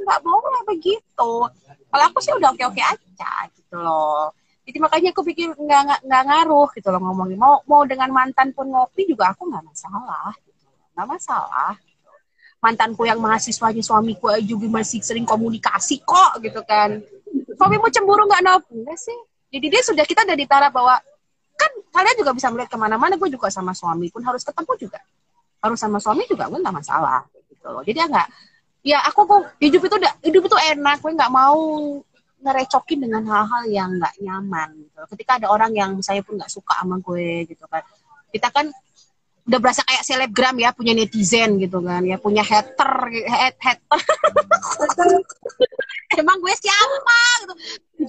[0.04, 1.32] Nggak boleh begitu.
[1.90, 4.30] Kalau aku sih udah oke oke aja gitu loh.
[4.68, 7.40] Jadi makanya aku pikir nggak nggak ngaruh gitu loh ngomongin.
[7.40, 10.68] Mau mau dengan mantan pun ngopi juga aku nggak masalah gitu.
[10.94, 11.72] nggak masalah
[12.60, 17.00] mantanku yang mahasiswanya suamiku juga masih sering komunikasi kok gitu kan.
[17.56, 18.68] Suamimu cemburu nggak?
[18.68, 19.16] Enggak sih.
[19.50, 21.00] Jadi dia sudah kita udah ditara bahwa
[21.60, 23.20] kan kalian juga bisa melihat ke mana-mana.
[23.20, 25.00] Gue juga sama suami pun harus ketemu juga.
[25.60, 27.84] Harus sama suami juga gue nggak masalah gitu loh.
[27.84, 28.28] Jadi enggak
[28.80, 30.96] ya aku kok hidup itu udah hidup itu enak.
[31.04, 31.60] Gue nggak mau
[32.40, 34.68] ngerecokin dengan hal-hal yang nggak nyaman.
[34.88, 35.00] Gitu.
[35.16, 37.84] Ketika ada orang yang saya pun nggak suka sama gue gitu kan.
[38.32, 38.72] Kita kan
[39.46, 44.00] udah berasa kayak selebgram ya punya netizen gitu kan ya punya hater hat hater
[46.20, 47.54] emang gue siapa gitu.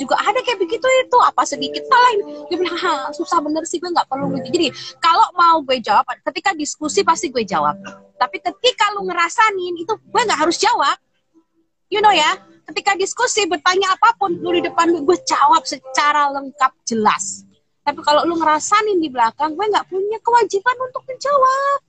[0.06, 2.12] Juga ada kayak begitu itu apa sedikit salah
[2.48, 2.80] dia bilang
[3.14, 4.50] susah bener sih gue nggak perlu gitu.
[4.50, 4.68] Jadi
[4.98, 7.78] kalau mau gue jawab ketika diskusi pasti gue jawab.
[8.18, 10.98] Tapi ketika lu ngerasain itu gue nggak harus jawab.
[11.92, 12.40] You know ya
[12.72, 17.44] ketika diskusi bertanya apa pun lu di depan gue jawab secara lengkap jelas
[17.82, 21.80] tapi kalau lu ngerasain di belakang gue nggak punya kewajiban untuk menjawab.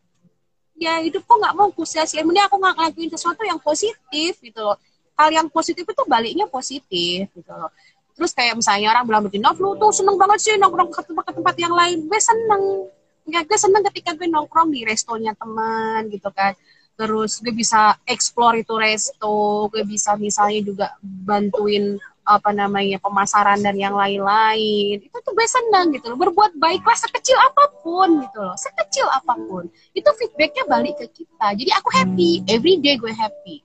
[0.80, 4.60] Ya hidup kok nggak mau gue sia-sia ini aku nggak ngelakuin sesuatu yang positif gitu
[4.60, 4.80] loh.
[5.12, 7.68] Hal yang positif itu baliknya positif gitu loh.
[8.16, 11.74] Terus kayak misalnya orang bilang begini lu tuh seneng banget sih nongkrong ke tempat-tempat yang
[11.76, 12.08] lain.
[12.08, 12.88] Gue seneng.
[13.28, 16.56] Ya gue seneng ketika gue nongkrong di restonya teman gitu kan.
[16.96, 22.00] Terus gue bisa explore itu resto gue bisa misalnya juga bantuin
[22.32, 25.04] apa namanya pemasaran dan yang lain-lain.
[25.04, 26.18] Itu tuh gue seneng gitu loh.
[26.18, 28.56] Berbuat baiklah sekecil apa pun gitu loh.
[28.56, 29.68] Sekecil apa pun.
[29.92, 31.52] Itu feedbacknya balik ke kita.
[31.52, 32.30] Jadi aku happy.
[32.48, 33.60] Every day gue happy.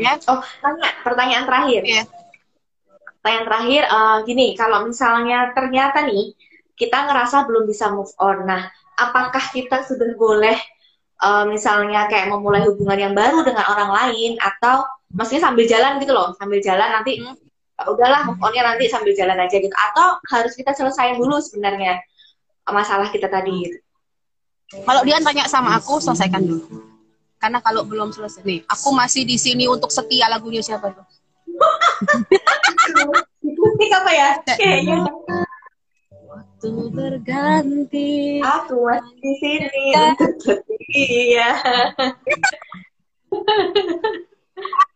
[0.00, 0.18] Ya?
[0.28, 1.82] Oh tanya pertanyaan terakhir.
[1.84, 2.06] Yeah.
[3.22, 4.46] pertanyaan terakhir uh, gini.
[4.58, 6.34] Kalau misalnya ternyata nih
[6.74, 8.44] kita ngerasa belum bisa move on.
[8.44, 8.66] Nah
[8.98, 10.58] apakah kita sudah boleh
[11.22, 14.42] uh, misalnya kayak memulai hubungan yang baru dengan orang lain?
[14.42, 14.82] Atau
[15.14, 16.34] maksudnya sambil jalan gitu loh.
[16.34, 17.41] Sambil jalan nanti hmm.
[17.82, 21.98] Ya udahlah move onnya nanti sambil jalan aja gitu atau harus kita selesaiin dulu sebenarnya
[22.70, 23.78] masalah kita tadi gitu.
[24.86, 26.64] Kalau dia tanya sama aku selesaikan dulu
[27.42, 31.02] Karena kalau belum selesai nih, aku masih di sini untuk setia lagunya siapa tuh?
[33.98, 34.30] Apa ya?
[34.46, 35.02] Kayaknya.
[36.30, 38.38] Waktu berganti.
[38.46, 39.84] Aku masih di sini
[40.22, 41.50] untuk setia.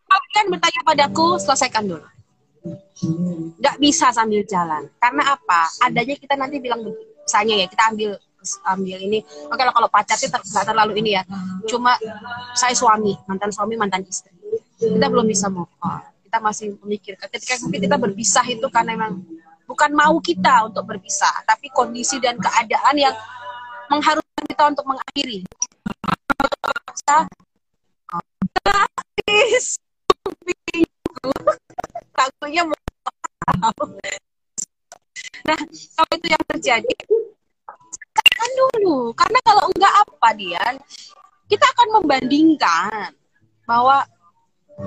[0.07, 2.07] Kalian bertanya padaku, selesaikan dulu.
[3.57, 4.89] Nggak bisa sambil jalan.
[4.97, 5.69] Karena apa?
[5.85, 6.81] Adanya kita nanti bilang.
[7.27, 8.11] Misalnya ya, kita ambil
[8.71, 9.19] ambil ini.
[9.51, 11.23] Oke lah kalau pacar ter, terlalu ini ya.
[11.67, 11.99] Cuma
[12.55, 14.31] saya suami mantan suami mantan istri.
[14.79, 15.99] Kita belum bisa move on.
[16.23, 17.27] Kita masih memikirkan.
[17.27, 19.19] Ketika mungkin kita berpisah itu karena memang
[19.67, 23.11] bukan mau kita untuk berpisah tapi kondisi dan keadaan yang
[23.91, 25.43] mengharuskan kita untuk mengakhiri
[32.17, 32.61] takutnya
[35.47, 35.59] nah
[35.95, 36.93] kalau itu yang terjadi
[38.37, 40.63] kan dulu karena kalau enggak apa dia
[41.47, 43.15] kita akan membandingkan
[43.63, 44.03] bahwa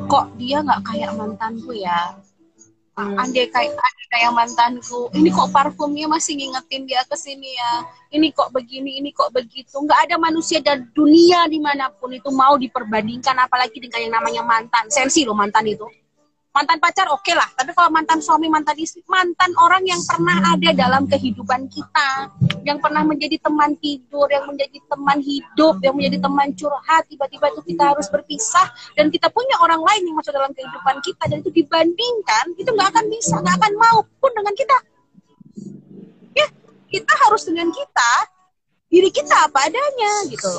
[0.07, 2.15] kok dia nggak kayak mantanku ya?
[2.99, 3.17] Hmm.
[3.17, 7.73] andai kayak andai kayak mantanku ini kok parfumnya masih ngingetin dia ke sini ya?
[8.13, 9.81] Ini kok begini ini kok begitu?
[9.81, 14.43] Nggak ada manusia dan dunia di mana pun itu mau diperbandingkan apalagi dengan yang namanya
[14.45, 14.85] mantan.
[14.93, 15.87] Sensi loh mantan itu
[16.51, 17.47] mantan pacar oke okay lah.
[17.55, 22.11] Tapi kalau mantan suami mantan istri mantan orang yang pernah ada dalam kehidupan kita.
[22.67, 27.03] Yang pernah menjadi teman tidur yang menjadi teman hidup yang menjadi teman curhat.
[27.07, 28.67] Tiba-tiba itu kita harus berpisah.
[28.99, 31.23] Dan kita punya orang lain yang masuk dalam kehidupan kita.
[31.31, 34.77] Dan itu dibandingkan itu nggak akan bisa nggak akan mau pun dengan kita.
[36.35, 36.47] Ya
[36.91, 38.40] kita harus dengan kita
[38.91, 40.51] diri kita apa adanya gitu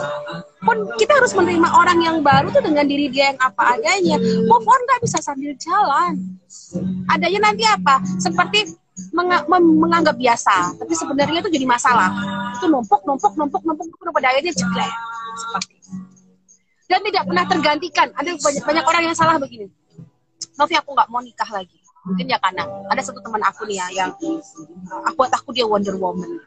[0.63, 4.15] pun kita harus menerima orang yang baru tuh dengan diri dia yang apa adanya.
[4.47, 6.15] Move on nggak bisa sambil jalan.
[7.11, 7.99] Adanya nanti apa?
[8.23, 8.71] Seperti
[9.11, 12.15] meng menganggap biasa tapi sebenarnya itu jadi masalah.
[12.55, 14.91] Itu numpuk numpuk numpuk numpuk numpuk pada akhirnya jeglek
[15.35, 15.75] seperti
[16.87, 18.07] dan tidak pernah tergantikan.
[18.15, 19.67] Ada banyak banyak orang yang salah begini.
[20.55, 23.87] Novi aku nggak mau nikah lagi mungkin ya karena ada satu teman aku nih ya
[23.93, 24.11] yang
[25.05, 26.41] aku buat aku dia Wonder Woman.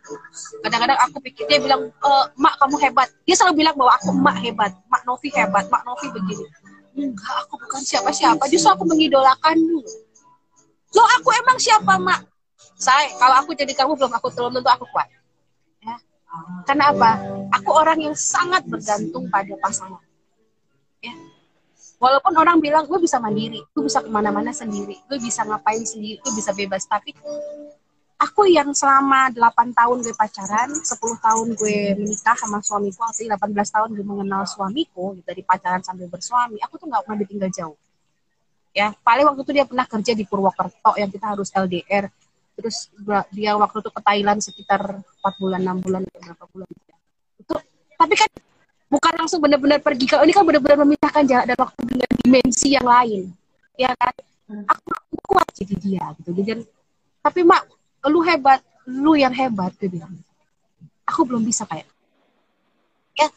[0.67, 3.09] Kadang-kadang aku pikir dia bilang e, mak kamu hebat.
[3.23, 6.45] Dia selalu bilang bahwa aku mak hebat mak Novi hebat mak Novi begini.
[6.99, 8.43] Enggak aku bukan siapa-siapa.
[8.51, 9.81] Justru aku mengidolakanmu
[10.95, 12.27] lo aku emang siapa mak?
[12.75, 15.07] Saya kalau aku jadi kamu belum aku belum tentu aku kuat.
[15.83, 15.97] Ya.
[16.67, 17.11] Karena apa?
[17.63, 20.03] Aku orang yang sangat bergantung pada pasangan
[21.99, 26.21] walaupun orang bilang gue bisa mandiri gue bisa ke mana-mana sendiri gue bisa ngapain sendiri
[26.21, 26.85] gue bisa bebas.
[26.85, 27.15] Tapi
[28.15, 33.53] aku yang selama 8 tahun gue pacaran 10 tahun gue menikah sama suamiku artinya 18
[33.55, 37.79] tahun gue mengenal suamiku gitu, dari pacaran sampai bersuami aku tuh nggak pernah ditinggal jauh.
[38.75, 42.11] Ya paling waktu itu dia pernah kerja di Purwokerto yang kita harus LDR
[42.55, 42.87] terus
[43.35, 46.69] dia waktu itu ke Thailand sekitar 4 bulan 6 bulan berapa bulan.
[47.39, 47.55] Itu
[47.95, 48.31] tapi kan
[48.95, 52.87] bukan langsung benar-benar pergi kalau ini kan benar-benar memisahkan jarak dan waktu dengan dimensi yang
[52.87, 53.23] lain.
[53.75, 54.15] Ya kan?
[54.71, 54.91] Aku,
[55.27, 56.31] kuat jadi dia gitu.
[56.47, 56.63] Dan
[57.19, 57.67] tapi mak
[58.07, 58.63] lu hebat.
[58.87, 60.15] Lu yang hebat gitu bilang.
[61.11, 61.91] Aku belum bisa kayak.
[63.19, 63.29] Ya.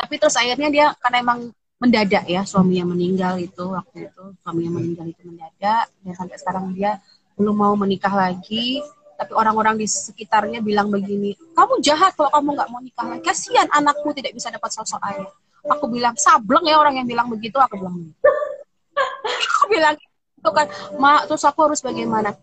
[0.00, 1.40] Tapi terus akhirnya dia karena emang
[1.76, 4.24] mendadak ya suaminya meninggal itu waktu itu.
[4.40, 5.92] Suaminya meninggal itu mendadak.
[6.00, 6.96] Dan sampai sekarang dia
[7.36, 8.80] belum mau menikah lagi
[9.16, 13.24] tapi orang-orang di sekitarnya bilang begini, kamu jahat kalau kamu nggak mau nikah lagi.
[13.24, 15.32] Kasihan anakku tidak bisa dapat sosok ayah.
[15.72, 17.56] Aku bilang, sableng ya orang yang bilang begitu.
[17.56, 17.96] Aku bilang,
[19.56, 20.68] aku bilang itu kan,
[21.00, 22.36] mak terus aku harus bagaimana?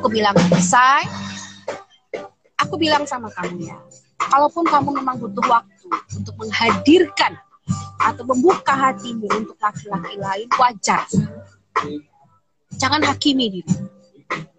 [0.00, 0.32] Aku bilang,
[0.64, 1.04] say,
[2.56, 3.76] aku bilang sama kamu ya,
[4.16, 7.36] kalaupun kamu memang butuh waktu untuk menghadirkan
[8.00, 11.04] atau membuka hatimu untuk laki-laki lain, wajar.
[12.74, 13.95] Jangan hakimi diri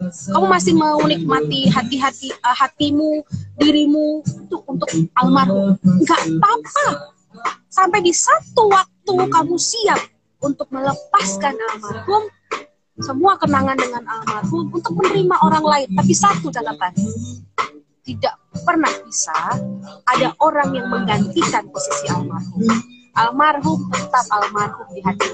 [0.07, 3.23] kamu masih mau menikmati hati-hati uh, hatimu,
[3.59, 4.89] dirimu itu untuk
[5.19, 5.75] almarhum.
[5.83, 6.87] Enggak apa-apa.
[7.67, 9.99] Sampai di satu waktu kamu siap
[10.41, 12.23] untuk melepaskan almarhum,
[13.03, 15.89] semua kenangan dengan almarhum untuk menerima orang lain.
[15.93, 16.93] Tapi satu catatan,
[18.07, 19.35] tidak pernah bisa
[20.07, 22.63] ada orang yang menggantikan posisi almarhum.
[23.17, 25.29] Almarhum tetap almarhum di hati.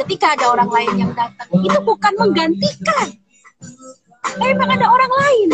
[0.00, 3.20] Ketika ada orang lain yang datang, itu bukan menggantikan,
[4.20, 5.50] tapi memang ada orang lain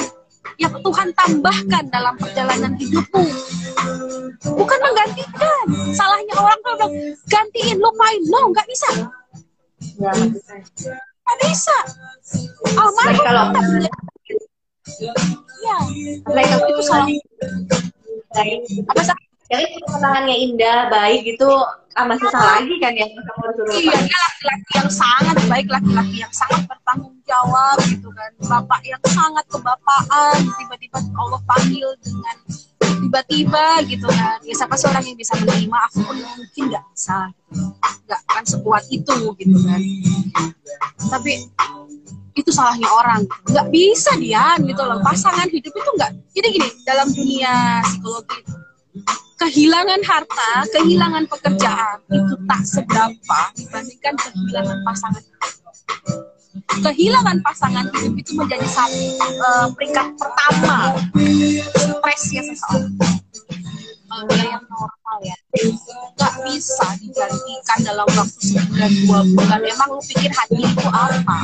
[0.57, 3.25] yang Tuhan tambahkan dalam perjalanan hidupmu.
[4.57, 5.67] Bukan menggantikan.
[5.93, 6.95] Salahnya orang tuh bilang,
[7.29, 8.21] gantiin, lupain.
[8.33, 8.89] No, nggak bisa.
[10.01, 10.17] Nggak
[11.45, 11.77] bisa.
[12.79, 13.45] Almarhum kalau
[14.87, 15.79] Iya.
[16.25, 17.09] Mereka itu salah.
[18.93, 19.03] Apa
[19.47, 21.49] Jadi pasangannya indah, baik itu
[21.95, 26.35] ah, masih salah lagi kan yang kamu harus Iya, laki-laki yang sangat baik, laki-laki yang
[26.35, 28.31] sangat bertanggung jawab gitu kan.
[28.43, 32.37] Bapak yang sangat kebapaan, tiba-tiba Allah panggil dengan
[32.83, 34.39] tiba-tiba gitu kan.
[34.43, 35.79] Ya siapa sih yang bisa menerima?
[35.91, 37.19] Aku pun mungkin nggak bisa.
[38.11, 39.81] Nggak kan sekuat itu gitu kan.
[41.07, 41.47] Tapi
[42.35, 43.23] itu salahnya orang.
[43.47, 44.99] Nggak bisa dia gitu loh.
[45.07, 48.67] Pasangan hidup itu nggak jadi gini dalam dunia psikologi
[49.37, 55.23] kehilangan harta kehilangan pekerjaan itu tak seberapa dibandingkan kehilangan pasangan
[56.81, 59.05] kehilangan pasangan hidup itu menjadi satu
[59.45, 60.97] uh, peringkat pertama
[61.77, 62.97] stresnya seseorang.
[64.07, 65.06] Kalau yang normal
[66.57, 69.61] bisa digantikan dalam waktu sebulan dua bulan.
[69.61, 71.39] Emang lu pikir hati itu apa?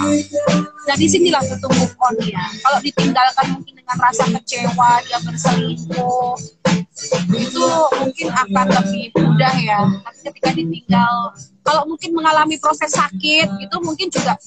[0.89, 2.41] Nah sinilah butuh move on ya.
[2.65, 6.33] Kalau ditinggalkan mungkin dengan rasa kecewa dia berselingkuh
[7.37, 7.67] itu
[8.01, 9.81] mungkin akan lebih mudah ya.
[10.01, 11.15] Tapi ketika ditinggal
[11.61, 14.41] kalau mungkin mengalami proses sakit itu mungkin juga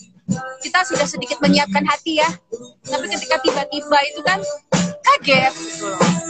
[0.66, 2.30] kita sudah sedikit menyiapkan hati ya.
[2.90, 4.42] Tapi ketika tiba-tiba itu kan
[5.14, 5.54] kaget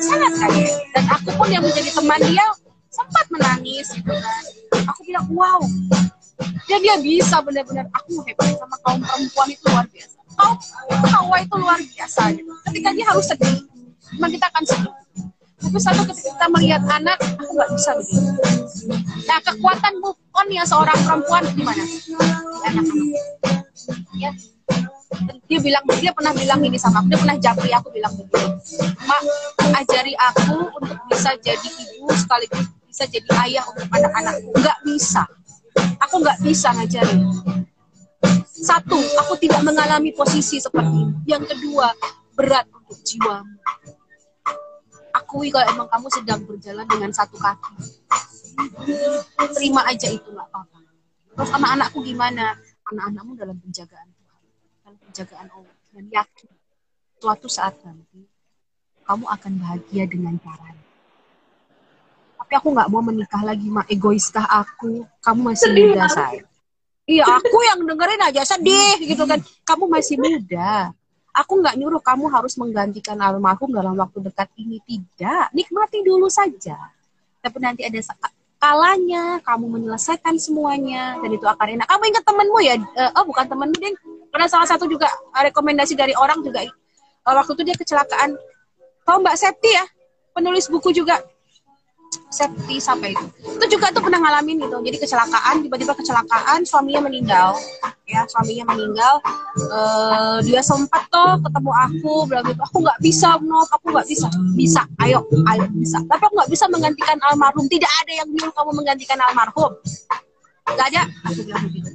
[0.03, 0.71] sangat kaget.
[0.91, 2.43] Dan aku pun yang menjadi teman dia
[2.95, 3.91] sempat menangis.
[3.91, 4.43] Gitu kan
[4.87, 5.59] aku bilang wow.
[6.67, 10.17] Dia dia bisa benar-benar aku hebat sama kaum perempuan itu luar biasa.
[10.35, 10.55] Kaum
[11.11, 12.51] hawa itu luar biasa gitu.
[12.71, 13.57] Ketika dia harus sedih
[14.15, 14.93] memang kita akan sedih.
[15.55, 18.31] Tapi satu ketika kita melihat anak aku nggak bisa begitu.
[19.25, 21.83] Nah kekuatan move on ya seorang perempuan gimana?
[22.67, 23.07] Anak-anak
[24.19, 24.31] ya.
[25.45, 27.07] Dia bilang dia pernah bilang ini sama aku.
[27.15, 28.55] Dia pernah japri aku bilang begini
[29.05, 29.21] mak
[29.81, 32.65] ajari aku untuk bisa jadi ibu sekaligus
[32.95, 34.55] bisa jadi ayah untuk anak-anakku.
[34.55, 35.27] Nggak bisa.
[36.07, 37.27] Aku nggak bisa ngajarin.
[38.47, 41.11] Satu aku tidak mengalami posisi seperti ini.
[41.27, 41.91] Yang kedua
[42.39, 43.51] berat untuk jiwamu.
[45.11, 47.75] Akui kalau emang kamu sedang berjalan dengan satu kaki.
[49.59, 50.79] Terima aja itu nggak apa-apa.
[51.35, 52.55] Terus anak-anakku gimana?
[52.95, 54.43] Anak-anakmu dalam penjagaan Tuhan.
[54.87, 55.75] Dalam penjagaan Allah.
[55.91, 56.47] Dan yakin
[57.19, 58.23] suatu saat nanti
[59.03, 60.84] kamu akan bahagia dengan caranya
[62.55, 66.43] aku nggak mau menikah lagi mak egoiskah aku kamu masih muda saya
[67.05, 70.95] iya aku yang dengerin aja sedih gitu kan kamu masih muda
[71.35, 76.77] aku nggak nyuruh kamu harus menggantikan almarhum dalam waktu dekat ini tidak nikmati dulu saja
[77.43, 78.01] tapi nanti ada
[78.65, 81.85] kalanya kamu menyelesaikan semuanya dan itu akan enak.
[81.85, 82.75] Kamu ingat temenmu ya?
[82.97, 83.93] Uh, oh bukan temenmu deh.
[84.33, 85.05] Karena salah satu juga
[85.37, 88.33] rekomendasi dari orang juga uh, waktu itu dia kecelakaan.
[89.05, 89.85] Tahu Mbak Septi ya?
[90.33, 91.21] Penulis buku juga.
[92.29, 93.25] Septi sampai itu.
[93.59, 94.77] Itu juga tuh pernah ngalamin gitu.
[94.81, 97.55] Jadi kecelakaan, tiba-tiba kecelakaan, suaminya meninggal.
[98.05, 99.19] Ya, suaminya meninggal.
[99.71, 104.27] Uh, dia sempat tuh ketemu aku, bilang gitu, aku nggak bisa, no, aku nggak bisa.
[104.53, 105.99] Bisa, ayo, ayo bisa.
[106.05, 107.65] Tapi aku nggak bisa menggantikan almarhum.
[107.65, 109.73] Tidak ada yang nyuruh kamu menggantikan almarhum.
[110.65, 111.05] Gak ada.
[111.29, 111.93] Aku bilang begitu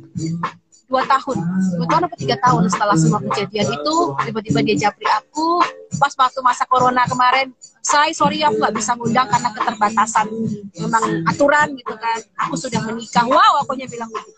[0.90, 1.38] dua tahun.
[1.78, 3.94] Dua tahun atau tiga tahun setelah semua kejadian itu
[4.26, 5.62] tiba-tiba dia japri aku.
[5.96, 10.26] Pas waktu masa corona kemarin saya sorry aku nggak bisa ngundang karena keterbatasan
[10.82, 12.18] memang aturan gitu kan.
[12.44, 13.22] Aku sudah menikah.
[13.22, 14.30] Wow aku bilang gitu.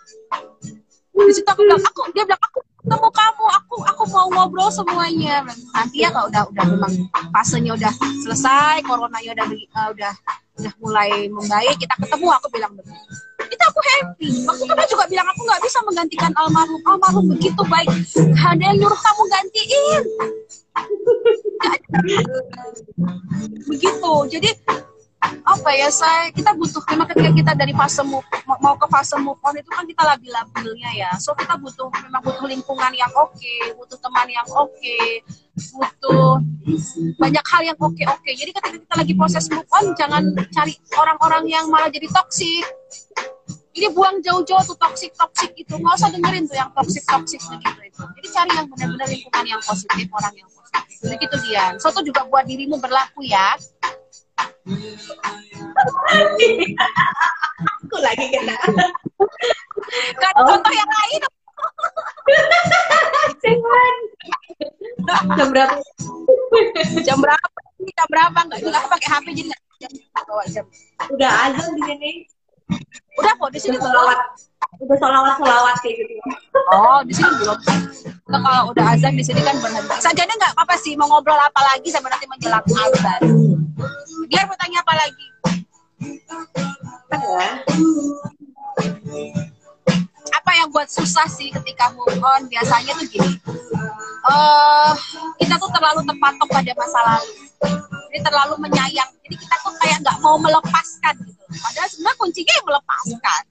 [1.13, 3.45] Di situ aku bilang aku dia bilang aku ketemu kamu.
[3.57, 5.41] Aku aku mau ngobrol semuanya.
[5.73, 6.93] Nanti ya kalau udah udah memang
[7.33, 7.93] fasenya udah
[8.29, 10.13] selesai coronanya udah uh, udah
[10.61, 14.31] udah mulai membaik kita ketemu aku bilang begitu itu aku happy.
[14.47, 16.81] Waktu itu juga bilang aku nggak bisa menggantikan almarhum.
[16.87, 17.91] Almarhum begitu baik.
[18.39, 20.03] Ada yang nyuruh kamu gantiin.
[23.71, 24.13] Begitu.
[24.33, 24.51] Jadi
[25.23, 28.27] apa ya saya kita butuh memang ketika kita dari fase move,
[28.59, 31.11] mau ke fase move on itu kan kita labil-labilnya ya.
[31.23, 35.23] So kita butuh memang butuh lingkungan yang oke okay, butuh teman yang oke okay,
[35.53, 36.43] butuh
[37.21, 40.75] banyak hal yang oke okay oke jadi ketika kita lagi proses move on jangan cari
[40.97, 42.65] orang-orang yang malah jadi toksik
[43.73, 47.81] ini buang jauh-jauh tuh toksik toksik itu nggak usah dengerin tuh yang toksik toksik begitu
[47.89, 48.03] itu.
[48.05, 50.83] Jadi cari yang benar-benar lingkungan yang positif orang yang positif.
[51.09, 53.57] Begitu dia so itu juga buat dirimu berlaku ya.
[57.89, 58.57] Aku lagi kena.
[60.21, 60.47] Kan oh.
[60.47, 61.23] contoh yang lain.
[65.33, 65.75] Jam berapa?
[67.03, 67.47] Jam berapa
[67.83, 68.39] jam berapa?
[68.47, 68.85] Nggak jelas.
[68.87, 70.65] Pakai HP jadi nggak bawa jam.
[71.11, 72.13] Udah azan di sini
[73.21, 74.19] Udah kok di sini solawat.
[74.81, 76.15] Udah solawat solawat kayak gitu.
[76.73, 77.59] Oh di sini belum.
[78.33, 79.95] Nah, kalau udah azan di sini kan berhenti.
[80.01, 83.21] Sajanya nggak apa-apa sih mau ngobrol apa lagi sama nanti menjelang azan.
[84.31, 85.27] Biar mau tanya apa lagi?
[87.13, 87.49] Ya.
[90.33, 92.49] Apa yang buat susah sih ketika move on?
[92.49, 93.37] Biasanya tuh gini.
[94.23, 94.95] Uh,
[95.37, 97.33] kita tuh terlalu terpatok pada masa lalu.
[98.13, 99.11] Jadi terlalu menyayang.
[99.25, 103.43] Jadi kita tuh kayak nggak mau melepaskan gitu Padahal sebenarnya kuncinya yang melepaskan.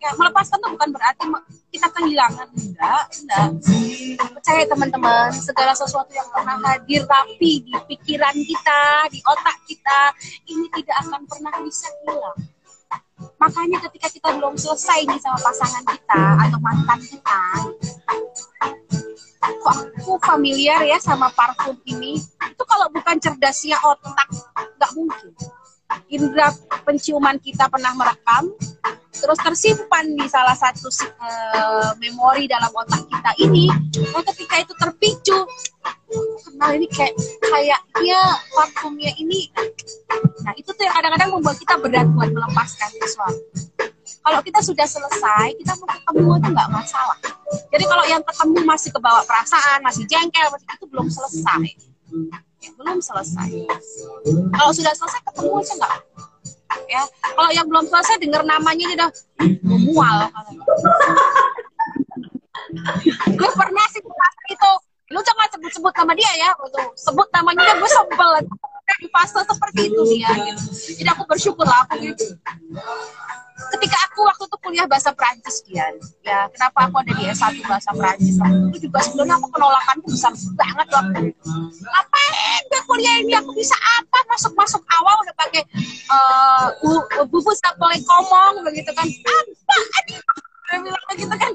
[0.00, 1.24] Ya, melepaskan tuh bukan berarti
[1.68, 8.80] kita kehilangan enggak enggak percaya teman-teman segala sesuatu yang pernah hadir tapi di pikiran kita
[9.12, 10.00] di otak kita
[10.48, 12.38] ini tidak akan pernah bisa hilang
[13.36, 17.40] makanya ketika kita belum selesai nih sama pasangan kita atau mantan kita
[19.44, 22.16] kok aku familiar ya sama parfum ini.
[22.20, 24.28] Itu kalau bukan cerdasnya otak
[24.80, 25.30] nggak mungkin.
[26.10, 26.50] Indera
[26.82, 28.50] penciuman kita pernah merekam
[29.14, 33.70] terus tersimpan di salah satu uh, memori dalam otak kita ini.
[34.10, 35.38] Nah ketika itu terpicu
[36.44, 38.20] kenal ini kayak kayaknya
[38.52, 39.48] parfumnya ini.
[40.42, 43.42] Nah itu tuh yang kadang-kadang membuat kita berat buat melepaskan sesuatu
[44.24, 47.18] kalau kita sudah selesai kita mau ketemu itu nggak masalah.
[47.68, 51.68] Jadi kalau yang ketemu masih kebawa perasaan masih jengkel masih itu belum selesai.
[52.64, 53.68] Ya, belum selesai.
[54.56, 55.94] Kalau sudah selesai ketemu aja nggak?
[56.88, 57.02] Ya
[57.36, 59.10] kalau yang belum selesai dengar namanya ini udah
[59.68, 60.16] mual.
[63.28, 64.72] Gue pernah sih itu.
[65.12, 68.30] Lu jangan sebut-sebut nama dia ya betul sebut namanya gue sebel.
[68.94, 70.64] Di fase seperti itu dia gitu.
[71.00, 72.36] jadi aku bersyukur lah aku gitu
[73.54, 75.94] ketika aku waktu itu kuliah bahasa Prancis Dian
[76.26, 80.10] ya kenapa aku ada di S1 bahasa Prancis waktu itu juga sebenarnya aku penolakan tuh
[80.10, 81.52] besar banget waktu itu.
[81.84, 83.32] Ngapain gue kuliah ini?
[83.38, 84.18] Aku bisa apa?
[84.30, 85.62] Masuk masuk awal udah pakai
[86.10, 86.66] uh,
[87.28, 89.06] bubu sapole komong begitu kan.
[89.06, 89.76] Apa?
[90.74, 91.52] Aduh bilang gitu kan.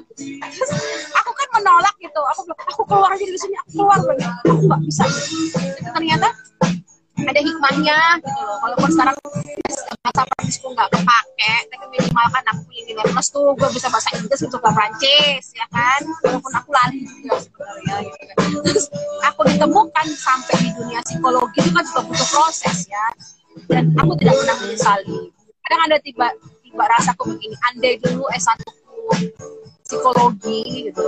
[0.54, 0.70] Terus
[1.12, 2.20] aku kan menolak gitu.
[2.36, 4.30] Aku aku keluar aja dari sini aku keluar begitu.
[4.48, 5.04] Aku nggak bisa.
[5.96, 6.28] Ternyata
[7.26, 8.58] ada hikmahnya gitu loh.
[8.64, 9.16] Walaupun sekarang
[10.00, 11.54] bahasa Prancisku nggak kepake.
[11.70, 15.66] Tapi minimal kan aku nilai plus tuh gue bisa bahasa Inggris bisa bahasa Prancis ya
[15.70, 16.00] kan?
[16.24, 18.48] Walaupun aku lali juga sebenarnya gitu kan.
[18.64, 18.84] Terus
[19.24, 23.06] aku ditemukan sampai di dunia psikologi itu kan juga butuh proses ya.
[23.68, 25.18] Dan aku tidak pernah menyesali.
[25.66, 26.26] Kadang ada tiba
[26.64, 28.58] tiba rasaku begini andai dulu S1
[29.90, 31.02] psikologi gitu.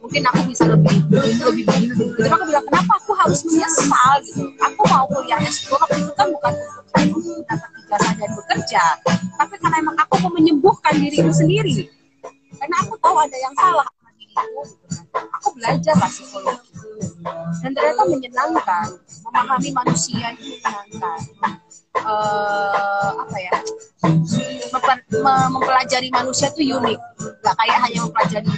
[0.00, 4.48] Mungkin aku bisa lebih lebih begini tapi aku bilang kenapa aku harus menyesal gitu?
[4.64, 6.52] Aku mau kuliah S2 waktu itu kan bukan
[7.12, 8.84] untuk dapat ijazah dan bekerja
[9.36, 11.92] tapi karena emang aku mau menyembuhkan diriku sendiri.
[12.56, 14.96] Karena aku tahu ada yang salah sama diriku gitu.
[15.12, 16.72] Aku belajar lah psikologi.
[17.60, 18.86] Dan ternyata menyenangkan
[19.28, 21.18] memahami manusia itu menyenangkan
[22.02, 23.54] uh, apa ya?
[25.24, 26.98] Mempelajari manusia itu unik.
[27.42, 28.48] Nggak kayak hanya mempelajari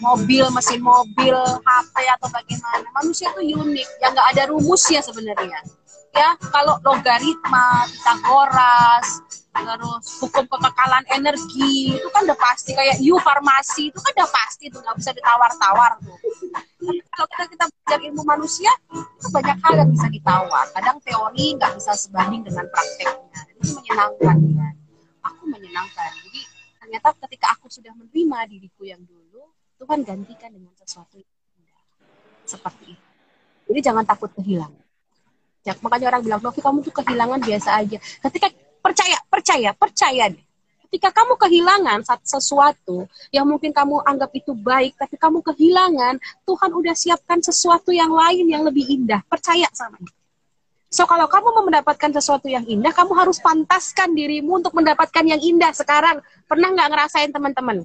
[0.00, 2.86] mobil mesin mobil HP atau bagaimana.
[3.00, 3.88] Manusia itu unik.
[4.02, 5.58] Yang nggak ada rumusnya sebenarnya.
[6.14, 9.08] Ya kalau logaritma Pitagoras
[9.54, 12.74] terus hukum kekekalan energi itu kan udah pasti.
[12.74, 14.82] Kayak U farmasi itu kan udah pasti tuh.
[14.82, 16.18] Nggak bisa ditawar-tawar tuh
[16.86, 20.66] kalau kita kita belajar ilmu manusia itu banyak hal yang bisa ditawar.
[20.72, 23.40] Kadang teori nggak bisa sebanding dengan prakteknya.
[23.58, 24.68] Itu menyenangkan ya.
[25.24, 26.10] Aku menyenangkan.
[26.24, 26.40] Jadi
[26.80, 29.48] ternyata ketika aku sudah menerima diriku yang dulu
[29.80, 31.80] Tuhan gantikan dengan sesuatu yang indah.
[32.44, 33.06] Seperti itu.
[33.72, 34.84] Jadi jangan takut kehilangan.
[35.64, 37.96] Ya, makanya orang bilang Novi kamu tuh kehilangan biasa aja.
[37.96, 38.52] Ketika
[38.84, 40.44] percaya percaya percaya deh
[40.94, 46.94] ketika kamu kehilangan sesuatu yang mungkin kamu anggap itu baik tapi kamu kehilangan Tuhan udah
[46.94, 50.14] siapkan sesuatu yang lain yang lebih indah percaya sama itu
[50.94, 55.42] So kalau kamu mau mendapatkan sesuatu yang indah, kamu harus pantaskan dirimu untuk mendapatkan yang
[55.42, 56.22] indah sekarang.
[56.46, 57.82] Pernah nggak ngerasain teman-teman?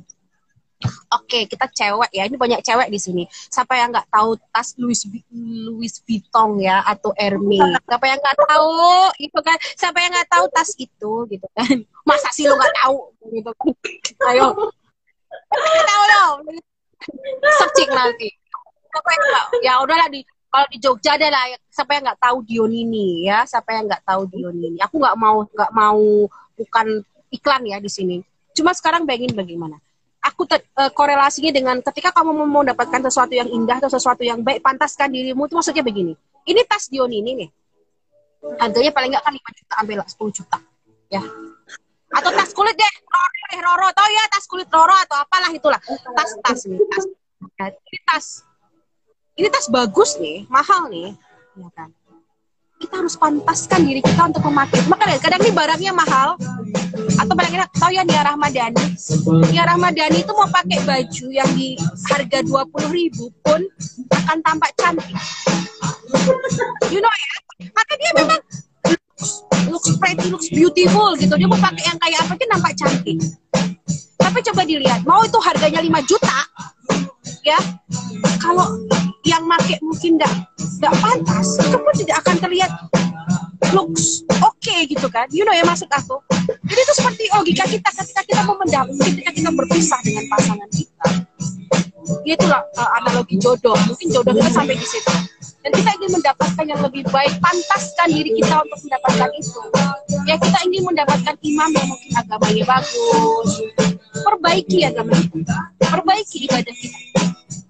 [0.80, 2.23] Oke, okay, kita cewek ya.
[2.23, 3.23] Ini banyak cewek di sini.
[3.27, 4.95] Siapa yang nggak tahu tas Louis
[5.36, 7.84] Louis Vuitton ya atau Hermes?
[7.84, 8.71] Siapa yang nggak tahu?
[9.19, 9.57] Itu kan.
[9.75, 11.84] Siapa yang nggak tahu tas itu gitu kan?
[12.07, 13.67] Masa sih lo nggak tahu gitu kan?
[14.32, 14.55] Ayo.
[15.84, 16.38] Tahu dong.
[17.59, 18.32] Searching nanti.
[18.88, 19.45] Siapa yang nggak?
[19.59, 23.77] Ya udahlah di kalau di Jogja ada lah siapa yang nggak tahu Dionini ya siapa
[23.77, 26.25] yang nggak tahu Dionini aku nggak mau nggak mau
[26.57, 26.88] bukan
[27.30, 28.17] iklan ya di sini
[28.57, 29.77] cuma sekarang bayangin bagaimana
[30.20, 34.43] aku te, uh, korelasinya dengan ketika kamu mau mendapatkan sesuatu yang indah atau sesuatu yang
[34.43, 36.13] baik, pantaskan dirimu itu maksudnya begini.
[36.47, 37.49] Ini tas Dion ini nih.
[38.59, 40.57] Harganya paling nggak kan 5 juta sampai 10 juta.
[41.11, 41.24] Ya.
[42.09, 43.88] Atau tas kulit deh, Roro deh, Roro.
[43.93, 45.80] Tahu ya tas kulit Roro atau apalah itulah.
[46.15, 47.05] Tas-tas nih, tas.
[47.59, 48.26] Ya, ini tas.
[49.39, 51.15] Ini tas bagus nih, mahal nih.
[51.59, 51.91] Ya kan?
[52.80, 54.80] kita harus pantaskan diri kita untuk memakai.
[54.88, 56.39] Makanya kadang ini barangnya mahal,
[57.20, 58.86] atau paling enak tahu ya Nia Rahmadani
[59.51, 61.76] Nia Rahmadani itu mau pakai baju yang di
[62.07, 63.59] harga dua puluh ribu pun
[64.09, 65.11] akan tampak cantik.
[66.88, 67.36] You know ya?
[67.76, 68.39] Karena dia memang
[69.67, 71.36] looks pretty looks beautiful gitu.
[71.36, 73.17] Dia mau pakai yang kayak apa dia nampak cantik.
[74.20, 76.38] Tapi coba dilihat mau itu harganya 5 juta
[77.50, 77.60] ya.
[78.38, 78.78] Kalau
[79.26, 82.72] yang make mungkin tidak tidak pantas itu pun tidak akan terlihat
[83.76, 85.26] looks oke okay, gitu kan.
[85.34, 86.22] You know ya maksud aku.
[86.66, 91.28] Jadi itu seperti logika kita ketika kita mau mendapatkan ketika kita berpisah dengan pasangan kita
[92.26, 93.76] itulah uh, analogi jodoh.
[93.88, 95.14] Mungkin jodoh kita sampai di situ.
[95.60, 97.34] Dan kita ingin mendapatkan yang lebih baik.
[97.43, 99.62] Pantaskan diri kita untuk mendapatkan itu.
[100.26, 103.51] Ya kita ingin mendapatkan imam yang mungkin agamanya bagus.
[104.24, 105.57] Perbaiki agama kita.
[105.84, 106.99] Perbaiki ibadah kita.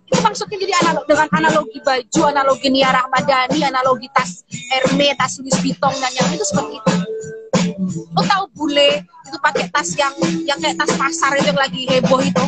[0.10, 5.54] Itu maksudnya jadi analog dengan analogi baju analogi Nia Rahmadani analogi tas Hermes tas Louis
[5.62, 6.94] Vuitton dan yang itu seperti itu
[7.88, 10.12] lo tahu bule itu pakai tas yang
[10.44, 12.44] yang kayak tas pasar itu yang lagi heboh itu.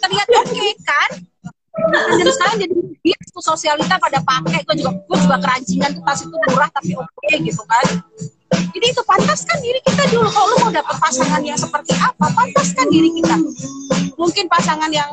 [0.00, 1.10] Terlihat oke okay, kan
[2.18, 4.64] dan sekarang jadi itu sosialita pada pakai.
[4.64, 7.84] Gue juga gue juga kerancingan tuh tas itu murah tapi oke okay, gitu kan
[8.52, 10.28] jadi itu pantaskan diri kita dulu.
[10.28, 13.36] Kalau lu mau dapet pasangan yang seperti apa pantaskan diri kita.
[14.16, 15.10] Mungkin pasangan yang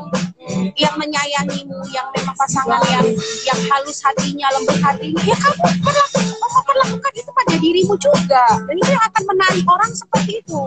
[0.76, 3.06] yang menyayangimu yang memang pasangan yang
[3.46, 8.44] yang halus hatinya lembut hatinya ya kamu perlakukan kamu perlakukan itu pada dirimu juga.
[8.64, 10.60] Dan itu yang akan menarik orang seperti itu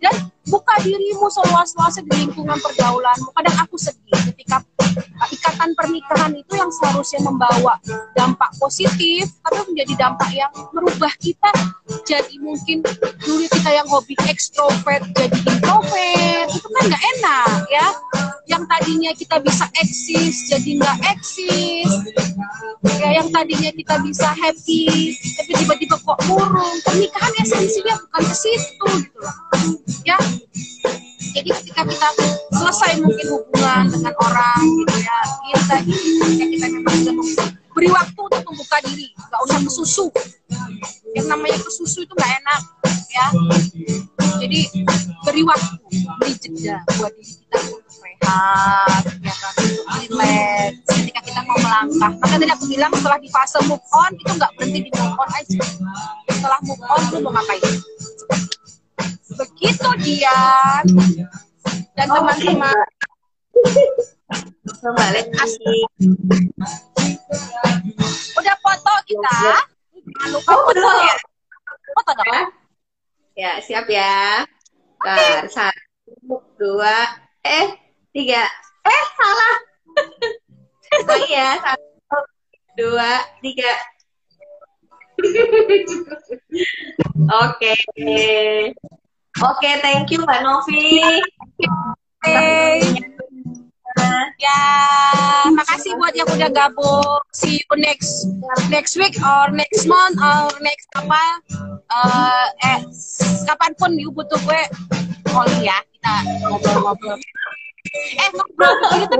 [0.00, 3.32] dan buka dirimu seluas-luasnya di lingkungan pergaulanmu.
[3.32, 4.60] Kadang aku sedih ketika
[5.32, 7.80] ikatan pernikahan itu yang seharusnya membawa
[8.14, 11.50] dampak positif tapi menjadi dampak yang merubah kita.
[12.04, 12.84] Jadi mungkin
[13.24, 17.86] dulu kita yang hobi ekstrovert jadi introvert itu kan nggak enak ya.
[18.44, 21.90] Yang tadinya kita bisa eksis jadi nggak eksis.
[23.00, 26.76] Ya yang tadinya kita bisa happy tapi tiba-tiba kok murung.
[26.84, 29.34] Pernikahan esensinya bukan ke situ gitu loh
[30.06, 30.18] ya.
[31.34, 32.08] Jadi ketika kita
[32.54, 35.18] selesai mungkin hubungan dengan orang gitu ya
[35.50, 37.14] kita ketika kita memang sudah
[37.74, 40.06] beri waktu untuk membuka diri nggak usah kesusu
[41.18, 42.60] yang namanya kesusu itu nggak enak
[43.10, 43.26] ya.
[44.38, 44.60] Jadi
[45.26, 45.74] beri waktu
[46.22, 50.70] beri jeda buat diri kita untuk rehat ya kan untuk relax.
[50.86, 54.50] Ketika kita mau melangkah maka tadi aku bilang setelah di fase move on itu nggak
[54.54, 55.62] berhenti di move on aja.
[56.30, 57.62] Setelah move on lu mau ngapain
[59.64, 60.36] begitu dia
[61.96, 62.76] dan teman-teman
[64.84, 65.80] Kembali kasih.
[68.36, 69.40] udah foto kita
[70.04, 71.00] jangan lupa Oh, foto belum.
[71.00, 71.16] ya
[71.96, 72.44] foto dong Ya.
[73.34, 74.44] Ya, siap ya.
[75.00, 77.66] Bentar, satu, dua, eh,
[78.14, 78.46] tiga.
[78.84, 79.54] Eh, salah.
[81.10, 82.18] oh iya, satu,
[82.78, 83.10] dua,
[83.42, 83.74] tiga.
[87.42, 87.74] Oke.
[89.42, 91.02] Oke, thank you Mbak Novi.
[92.22, 92.78] Hey.
[94.38, 94.62] Ya,
[95.54, 97.18] makasih buat yang udah gabung.
[97.34, 98.30] See you next
[98.70, 101.22] next week or next month or next apa?
[101.90, 102.78] Eh, eh
[103.46, 104.62] kapan pun you butuh gue,
[105.30, 106.14] calling ya kita
[106.50, 107.18] ngobrol-ngobrol.
[107.94, 109.18] Eh ngobrol begitu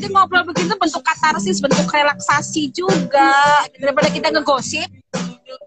[0.00, 3.34] jadi ngobrol begitu bentuk katarsis, bentuk relaksasi juga
[3.76, 4.88] daripada kita ngegosip.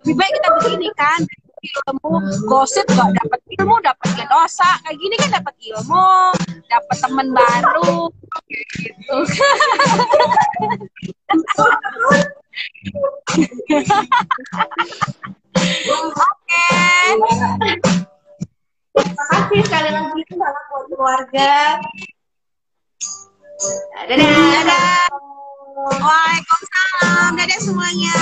[0.01, 1.21] Lebih baik kita begini kan,
[1.63, 6.35] ilmu gosip gak dapat ilmu dapat dosa kayak gini kan dapat ilmu
[6.67, 8.11] dapat teman baru.
[8.51, 9.17] Gitu.
[16.03, 16.67] Oke.
[18.93, 21.53] Terima kasih sekali lagi salam buat keluarga.
[23.95, 24.17] Dadah.
[24.19, 25.07] dadah.
[25.87, 27.31] Waalaikumsalam.
[27.39, 28.15] Dadah semuanya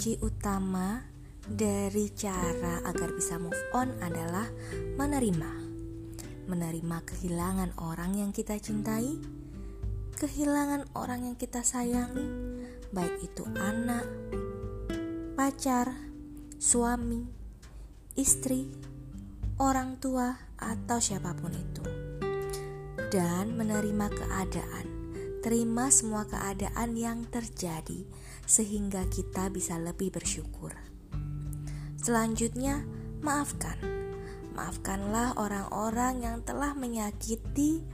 [0.00, 0.96] Kunci utama
[1.44, 4.48] dari cara agar bisa move on adalah
[4.96, 5.52] menerima.
[6.48, 9.20] Menerima kehilangan orang yang kita cintai,
[10.16, 12.24] kehilangan orang yang kita sayangi,
[12.96, 14.08] baik itu anak,
[15.36, 15.92] pacar,
[16.56, 17.28] suami,
[18.16, 18.72] istri,
[19.60, 21.84] orang tua, atau siapa pun itu.
[23.12, 24.86] Dan menerima keadaan,
[25.44, 30.74] terima semua keadaan yang terjadi sehingga kita bisa lebih bersyukur.
[32.02, 32.82] Selanjutnya,
[33.22, 33.78] maafkan.
[34.58, 37.86] Maafkanlah orang-orang yang telah menyakiti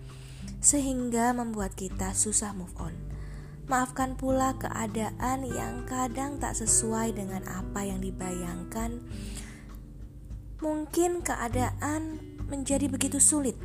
[0.64, 2.96] sehingga membuat kita susah move on.
[3.68, 9.04] Maafkan pula keadaan yang kadang tak sesuai dengan apa yang dibayangkan.
[10.64, 12.16] Mungkin keadaan
[12.48, 13.58] menjadi begitu sulit,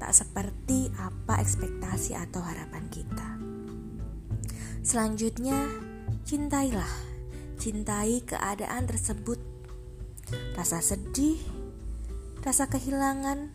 [0.00, 3.28] tak seperti apa ekspektasi atau harapan kita.
[4.86, 5.85] Selanjutnya,
[6.26, 6.90] cintailah,
[7.54, 9.38] cintai keadaan tersebut.
[10.58, 11.38] Rasa sedih,
[12.42, 13.54] rasa kehilangan,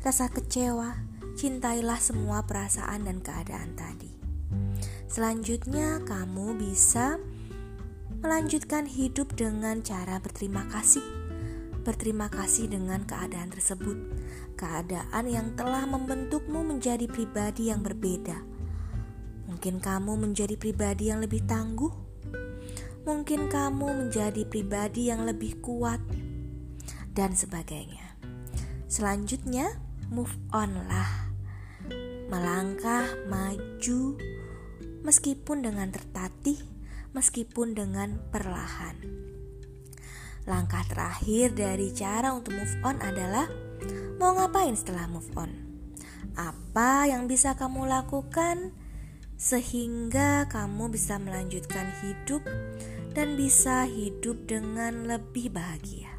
[0.00, 0.96] rasa kecewa,
[1.36, 4.08] cintailah semua perasaan dan keadaan tadi.
[5.04, 7.20] Selanjutnya, kamu bisa
[8.24, 11.04] melanjutkan hidup dengan cara berterima kasih.
[11.84, 14.00] Berterima kasih dengan keadaan tersebut,
[14.56, 18.47] keadaan yang telah membentukmu menjadi pribadi yang berbeda.
[19.48, 21.90] Mungkin kamu menjadi pribadi yang lebih tangguh,
[23.08, 26.04] mungkin kamu menjadi pribadi yang lebih kuat,
[27.16, 28.20] dan sebagainya.
[28.86, 29.72] Selanjutnya,
[30.12, 31.32] move on lah,
[32.28, 34.20] melangkah maju,
[35.02, 36.60] meskipun dengan tertatih,
[37.16, 39.00] meskipun dengan perlahan.
[40.44, 43.48] Langkah terakhir dari cara untuk move on adalah
[44.16, 45.52] mau ngapain setelah move on?
[46.36, 48.72] Apa yang bisa kamu lakukan
[49.38, 52.42] sehingga kamu bisa melanjutkan hidup
[53.14, 56.10] dan bisa hidup dengan lebih bahagia?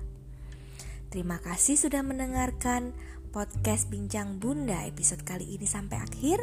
[1.11, 2.95] Terima kasih sudah mendengarkan
[3.35, 6.39] podcast Bincang Bunda episode kali ini sampai akhir.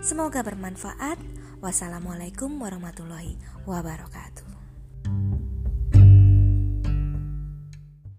[0.00, 1.20] Semoga bermanfaat.
[1.60, 3.36] Wassalamualaikum warahmatullahi
[3.68, 4.48] wabarakatuh.